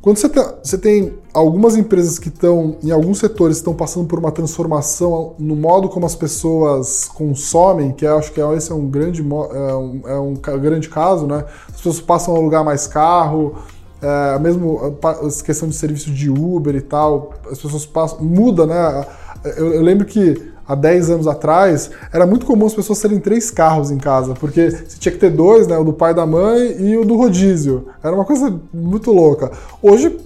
Quando 0.00 0.16
você, 0.16 0.28
tá, 0.28 0.52
você 0.60 0.76
tem 0.76 1.14
algumas 1.32 1.76
empresas 1.76 2.18
que 2.18 2.26
estão, 2.26 2.76
em 2.82 2.90
alguns 2.90 3.18
setores, 3.18 3.58
estão 3.58 3.72
passando 3.72 4.08
por 4.08 4.18
uma 4.18 4.32
transformação 4.32 5.34
no 5.38 5.54
modo 5.54 5.88
como 5.88 6.04
as 6.04 6.16
pessoas 6.16 7.04
consomem, 7.06 7.92
que 7.92 8.04
eu 8.04 8.18
acho 8.18 8.32
que 8.32 8.40
é, 8.40 8.54
esse 8.54 8.72
é 8.72 8.74
um 8.74 8.88
grande, 8.88 9.22
é 9.22 9.74
um, 9.74 10.00
é 10.04 10.18
um 10.18 10.34
grande 10.60 10.88
caso, 10.88 11.28
né? 11.28 11.44
As 11.68 11.76
pessoas 11.76 12.00
passam 12.00 12.34
a 12.34 12.38
alugar 12.38 12.64
mais 12.64 12.88
carro, 12.88 13.54
é, 14.02 14.38
mesmo 14.38 14.98
a 15.02 15.44
questão 15.44 15.68
de 15.68 15.76
serviço 15.76 16.10
de 16.10 16.28
Uber 16.28 16.74
e 16.74 16.80
tal, 16.80 17.34
as 17.50 17.60
pessoas 17.60 17.86
passam, 17.86 18.20
muda, 18.20 18.66
né? 18.66 19.06
Eu, 19.56 19.74
eu 19.74 19.82
lembro 19.82 20.04
que 20.04 20.52
há 20.66 20.74
10 20.74 21.10
anos 21.10 21.26
atrás, 21.26 21.90
era 22.12 22.26
muito 22.26 22.44
comum 22.46 22.66
as 22.66 22.74
pessoas 22.74 23.00
terem 23.00 23.20
três 23.20 23.50
carros 23.50 23.90
em 23.90 23.98
casa, 23.98 24.34
porque 24.34 24.70
você 24.70 24.98
tinha 24.98 25.12
que 25.12 25.18
ter 25.18 25.30
dois, 25.30 25.66
né? 25.66 25.78
O 25.78 25.84
do 25.84 25.92
pai 25.92 26.12
da 26.14 26.26
mãe 26.26 26.76
e 26.80 26.96
o 26.96 27.04
do 27.04 27.16
rodízio. 27.16 27.88
Era 28.02 28.14
uma 28.14 28.24
coisa 28.24 28.60
muito 28.72 29.12
louca. 29.12 29.52
Hoje 29.80 30.18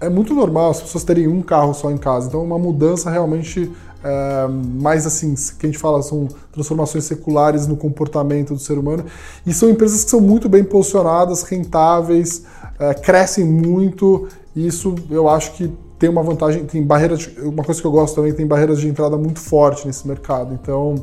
é 0.00 0.08
muito 0.08 0.34
normal 0.34 0.70
as 0.70 0.80
pessoas 0.80 1.04
terem 1.04 1.28
um 1.28 1.42
carro 1.42 1.74
só 1.74 1.90
em 1.90 1.98
casa. 1.98 2.28
Então, 2.28 2.42
uma 2.42 2.58
mudança 2.58 3.10
realmente 3.10 3.70
é, 4.02 4.48
mais 4.48 5.06
assim, 5.06 5.34
que 5.58 5.66
a 5.66 5.68
gente 5.68 5.78
fala, 5.78 6.02
são 6.02 6.26
transformações 6.50 7.04
seculares 7.04 7.66
no 7.66 7.76
comportamento 7.76 8.54
do 8.54 8.60
ser 8.60 8.78
humano. 8.78 9.04
E 9.46 9.52
são 9.52 9.68
empresas 9.68 10.04
que 10.04 10.10
são 10.10 10.20
muito 10.20 10.48
bem 10.48 10.64
posicionadas, 10.64 11.42
rentáveis, 11.42 12.44
é, 12.80 12.94
crescem 12.94 13.44
muito. 13.44 14.26
E 14.56 14.66
isso 14.66 14.94
eu 15.10 15.28
acho 15.28 15.52
que 15.52 15.72
tem 15.98 16.08
uma 16.08 16.22
vantagem, 16.22 16.64
tem 16.64 16.82
barreiras, 16.82 17.28
uma 17.42 17.62
coisa 17.62 17.80
que 17.80 17.86
eu 17.86 17.92
gosto 17.92 18.14
também, 18.14 18.32
tem 18.32 18.46
barreiras 18.46 18.80
de 18.80 18.88
entrada 18.88 19.16
muito 19.18 19.38
forte 19.38 19.86
nesse 19.86 20.08
mercado. 20.08 20.54
Então, 20.54 20.94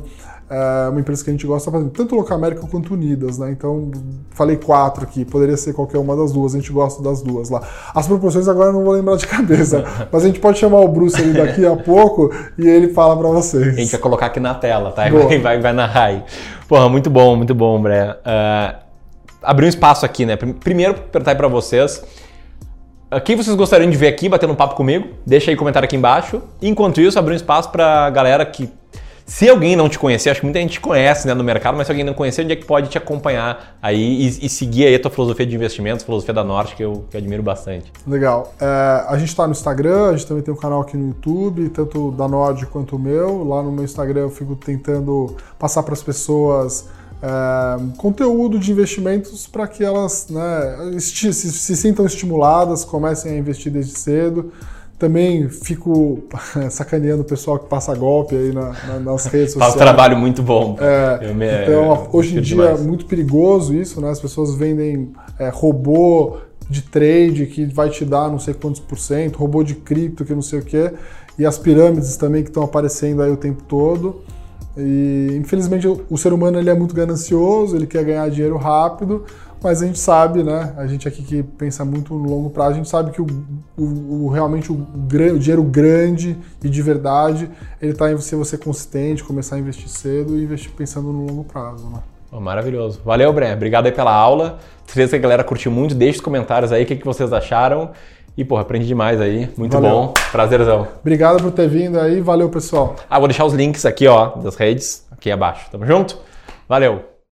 é 0.50 0.88
uma 0.88 0.98
empresa 0.98 1.22
que 1.22 1.28
a 1.28 1.32
gente 1.32 1.46
gosta 1.46 1.70
bastante, 1.70 1.92
tanto 1.92 2.14
Locamérica 2.14 2.66
quanto 2.66 2.94
Unidas, 2.94 3.38
né? 3.38 3.50
Então, 3.50 3.90
falei 4.30 4.56
quatro 4.56 5.04
aqui, 5.04 5.24
poderia 5.24 5.56
ser 5.58 5.74
qualquer 5.74 5.98
uma 5.98 6.16
das 6.16 6.32
duas, 6.32 6.54
a 6.54 6.58
gente 6.58 6.72
gosta 6.72 7.02
das 7.02 7.22
duas 7.22 7.50
lá. 7.50 7.62
As 7.94 8.06
proporções 8.06 8.48
agora 8.48 8.70
eu 8.70 8.72
não 8.72 8.82
vou 8.82 8.94
lembrar 8.94 9.16
de 9.16 9.26
cabeça, 9.26 9.84
mas 10.10 10.24
a 10.24 10.26
gente 10.26 10.40
pode 10.40 10.58
chamar 10.58 10.80
o 10.80 10.88
Bruce 10.88 11.20
ali 11.20 11.34
daqui 11.34 11.66
a 11.66 11.76
pouco 11.76 12.32
e 12.56 12.66
ele 12.66 12.88
fala 12.94 13.14
para 13.16 13.28
vocês. 13.28 13.68
A 13.68 13.80
gente 13.80 13.92
vai 13.92 14.00
colocar 14.00 14.26
aqui 14.26 14.40
na 14.40 14.54
tela, 14.54 14.90
tá? 14.90 15.08
Vai, 15.08 15.38
vai, 15.38 15.60
vai 15.60 15.72
narrar 15.72 16.04
aí. 16.04 16.24
Porra, 16.66 16.88
muito 16.88 17.10
bom, 17.10 17.36
muito 17.36 17.54
bom, 17.54 17.80
Bré. 17.80 18.10
Uh, 18.10 18.87
abrir 19.42 19.66
um 19.66 19.68
espaço 19.68 20.04
aqui, 20.04 20.26
né? 20.26 20.36
Primeiro, 20.36 20.94
perguntar 20.94 21.34
para 21.34 21.48
vocês 21.48 22.02
quem 23.24 23.36
vocês 23.36 23.56
gostariam 23.56 23.90
de 23.90 23.96
ver 23.96 24.08
aqui 24.08 24.28
batendo 24.28 24.52
um 24.52 24.56
papo 24.56 24.74
comigo? 24.74 25.08
Deixa 25.24 25.50
aí 25.50 25.54
um 25.54 25.58
comentário 25.58 25.86
aqui 25.86 25.96
embaixo. 25.96 26.42
Enquanto 26.60 27.00
isso, 27.00 27.18
abrir 27.18 27.32
um 27.32 27.36
espaço 27.36 27.70
para 27.70 28.10
galera 28.10 28.44
que, 28.44 28.70
se 29.24 29.48
alguém 29.48 29.74
não 29.74 29.88
te 29.88 29.98
conhecer, 29.98 30.28
acho 30.28 30.40
que 30.40 30.46
muita 30.46 30.60
gente 30.60 30.72
te 30.72 30.80
conhece 30.80 31.26
né, 31.26 31.32
no 31.32 31.42
mercado, 31.42 31.74
mas 31.74 31.86
se 31.86 31.92
alguém 31.92 32.04
não 32.04 32.12
conhecer, 32.12 32.42
onde 32.44 32.52
é 32.52 32.56
que 32.56 32.66
pode 32.66 32.90
te 32.90 32.98
acompanhar 32.98 33.78
aí 33.80 34.26
e, 34.26 34.44
e 34.44 34.48
seguir 34.50 34.84
aí 34.84 34.94
a 34.94 35.00
tua 35.00 35.10
filosofia 35.10 35.46
de 35.46 35.56
investimentos, 35.56 36.04
filosofia 36.04 36.34
da 36.34 36.44
Norte, 36.44 36.76
que 36.76 36.84
eu, 36.84 37.06
que 37.10 37.16
admiro 37.16 37.42
bastante. 37.42 37.90
Legal. 38.06 38.52
É, 38.60 39.06
a 39.08 39.16
gente 39.16 39.28
está 39.28 39.46
no 39.46 39.52
Instagram, 39.52 40.10
a 40.10 40.12
gente 40.12 40.26
também 40.26 40.42
tem 40.42 40.52
um 40.52 40.58
canal 40.58 40.82
aqui 40.82 40.98
no 40.98 41.08
YouTube, 41.08 41.66
tanto 41.70 42.10
da 42.10 42.28
Nord 42.28 42.66
quanto 42.66 42.96
o 42.96 42.98
meu. 42.98 43.42
Lá 43.42 43.62
no 43.62 43.72
meu 43.72 43.84
Instagram 43.84 44.20
eu 44.20 44.30
fico 44.30 44.54
tentando 44.54 45.34
passar 45.58 45.82
para 45.82 45.94
as 45.94 46.02
pessoas 46.02 46.90
é, 47.22 47.96
conteúdo 47.96 48.58
de 48.58 48.70
investimentos 48.70 49.46
para 49.46 49.66
que 49.66 49.82
elas 49.82 50.28
né, 50.30 50.98
se, 51.00 51.32
se, 51.32 51.76
sintam 51.76 52.06
estimuladas, 52.06 52.84
comecem 52.84 53.32
a 53.32 53.36
investir 53.36 53.72
desde 53.72 53.98
cedo. 53.98 54.52
Também 54.98 55.48
fico 55.48 56.24
sacaneando 56.70 57.22
o 57.22 57.24
pessoal 57.24 57.58
que 57.58 57.66
passa 57.66 57.94
golpe 57.94 58.34
aí 58.36 58.52
na, 58.52 58.72
na, 58.86 59.00
nas 59.00 59.26
redes 59.30 59.52
sociais. 59.52 59.72
Faz 59.72 59.74
um 59.74 59.78
trabalho 59.78 60.16
muito 60.16 60.42
bom. 60.42 60.76
É, 60.80 61.32
me, 61.32 61.46
então, 61.62 62.08
hoje 62.12 62.38
em 62.38 62.40
dia 62.40 62.56
demais. 62.56 62.80
é 62.80 62.82
muito 62.82 63.06
perigoso 63.06 63.74
isso, 63.74 64.00
né? 64.00 64.10
As 64.10 64.20
pessoas 64.20 64.54
vendem 64.54 65.12
é, 65.38 65.48
robô 65.48 66.38
de 66.68 66.82
trade 66.82 67.46
que 67.46 67.64
vai 67.66 67.88
te 67.88 68.04
dar 68.04 68.28
não 68.28 68.38
sei 68.38 68.54
quantos 68.54 68.80
por 68.80 68.98
cento, 68.98 69.36
robô 69.38 69.62
de 69.62 69.74
cripto 69.74 70.24
que 70.24 70.34
não 70.34 70.42
sei 70.42 70.58
o 70.58 70.64
quê, 70.64 70.92
e 71.38 71.46
as 71.46 71.58
pirâmides 71.58 72.16
também 72.16 72.42
que 72.42 72.50
estão 72.50 72.62
aparecendo 72.62 73.22
aí 73.22 73.30
o 73.30 73.36
tempo 73.36 73.62
todo. 73.62 74.22
E 74.78 75.36
infelizmente 75.36 75.88
o 75.88 76.16
ser 76.16 76.32
humano 76.32 76.58
ele 76.58 76.70
é 76.70 76.74
muito 76.74 76.94
ganancioso, 76.94 77.74
ele 77.74 77.86
quer 77.86 78.04
ganhar 78.04 78.30
dinheiro 78.30 78.56
rápido, 78.56 79.24
mas 79.60 79.82
a 79.82 79.86
gente 79.86 79.98
sabe, 79.98 80.44
né? 80.44 80.72
A 80.76 80.86
gente 80.86 81.08
aqui 81.08 81.22
que 81.22 81.42
pensa 81.42 81.84
muito 81.84 82.14
no 82.14 82.30
longo 82.30 82.50
prazo, 82.50 82.70
a 82.70 82.74
gente 82.74 82.88
sabe 82.88 83.10
que 83.10 83.20
o, 83.20 83.26
o, 83.76 84.26
o 84.26 84.28
realmente 84.28 84.70
o, 84.70 84.76
o, 84.76 85.38
dinheiro 85.38 85.64
grande 85.64 86.38
e 86.62 86.68
de 86.68 86.80
verdade 86.80 87.50
ele 87.82 87.92
está 87.92 88.12
em 88.12 88.18
ser 88.18 88.36
você 88.36 88.56
consistente, 88.56 89.24
começar 89.24 89.56
a 89.56 89.58
investir 89.58 89.88
cedo 89.88 90.38
e 90.38 90.44
investir 90.44 90.70
pensando 90.70 91.12
no 91.12 91.26
longo 91.26 91.42
prazo, 91.42 91.84
né? 91.90 91.98
Oh, 92.30 92.40
maravilhoso. 92.40 93.00
Valeu, 93.04 93.32
Breno. 93.32 93.54
Obrigado 93.54 93.86
aí 93.86 93.92
pela 93.92 94.12
aula. 94.12 94.58
Certeza 94.86 95.10
que 95.10 95.16
a 95.16 95.18
galera 95.18 95.42
curtiu 95.42 95.72
muito. 95.72 95.94
Deixe 95.94 96.18
os 96.18 96.24
comentários 96.24 96.70
aí 96.70 96.82
o 96.82 96.86
que, 96.86 96.96
que 96.96 97.04
vocês 97.04 97.32
acharam. 97.32 97.90
E, 98.38 98.44
porra, 98.44 98.62
aprendi 98.62 98.86
demais 98.86 99.20
aí. 99.20 99.50
Muito 99.58 99.72
valeu. 99.72 99.90
bom. 99.90 100.14
Prazerzão. 100.30 100.86
Obrigado 101.00 101.42
por 101.42 101.50
ter 101.50 101.68
vindo 101.68 101.98
aí. 101.98 102.20
Valeu, 102.20 102.48
pessoal. 102.48 102.94
Ah, 103.10 103.18
vou 103.18 103.26
deixar 103.26 103.44
os 103.44 103.52
links 103.52 103.84
aqui, 103.84 104.06
ó, 104.06 104.28
das 104.36 104.54
redes, 104.54 105.04
aqui 105.10 105.28
abaixo. 105.28 105.68
Tamo 105.72 105.84
junto? 105.84 106.16
Valeu. 106.68 107.17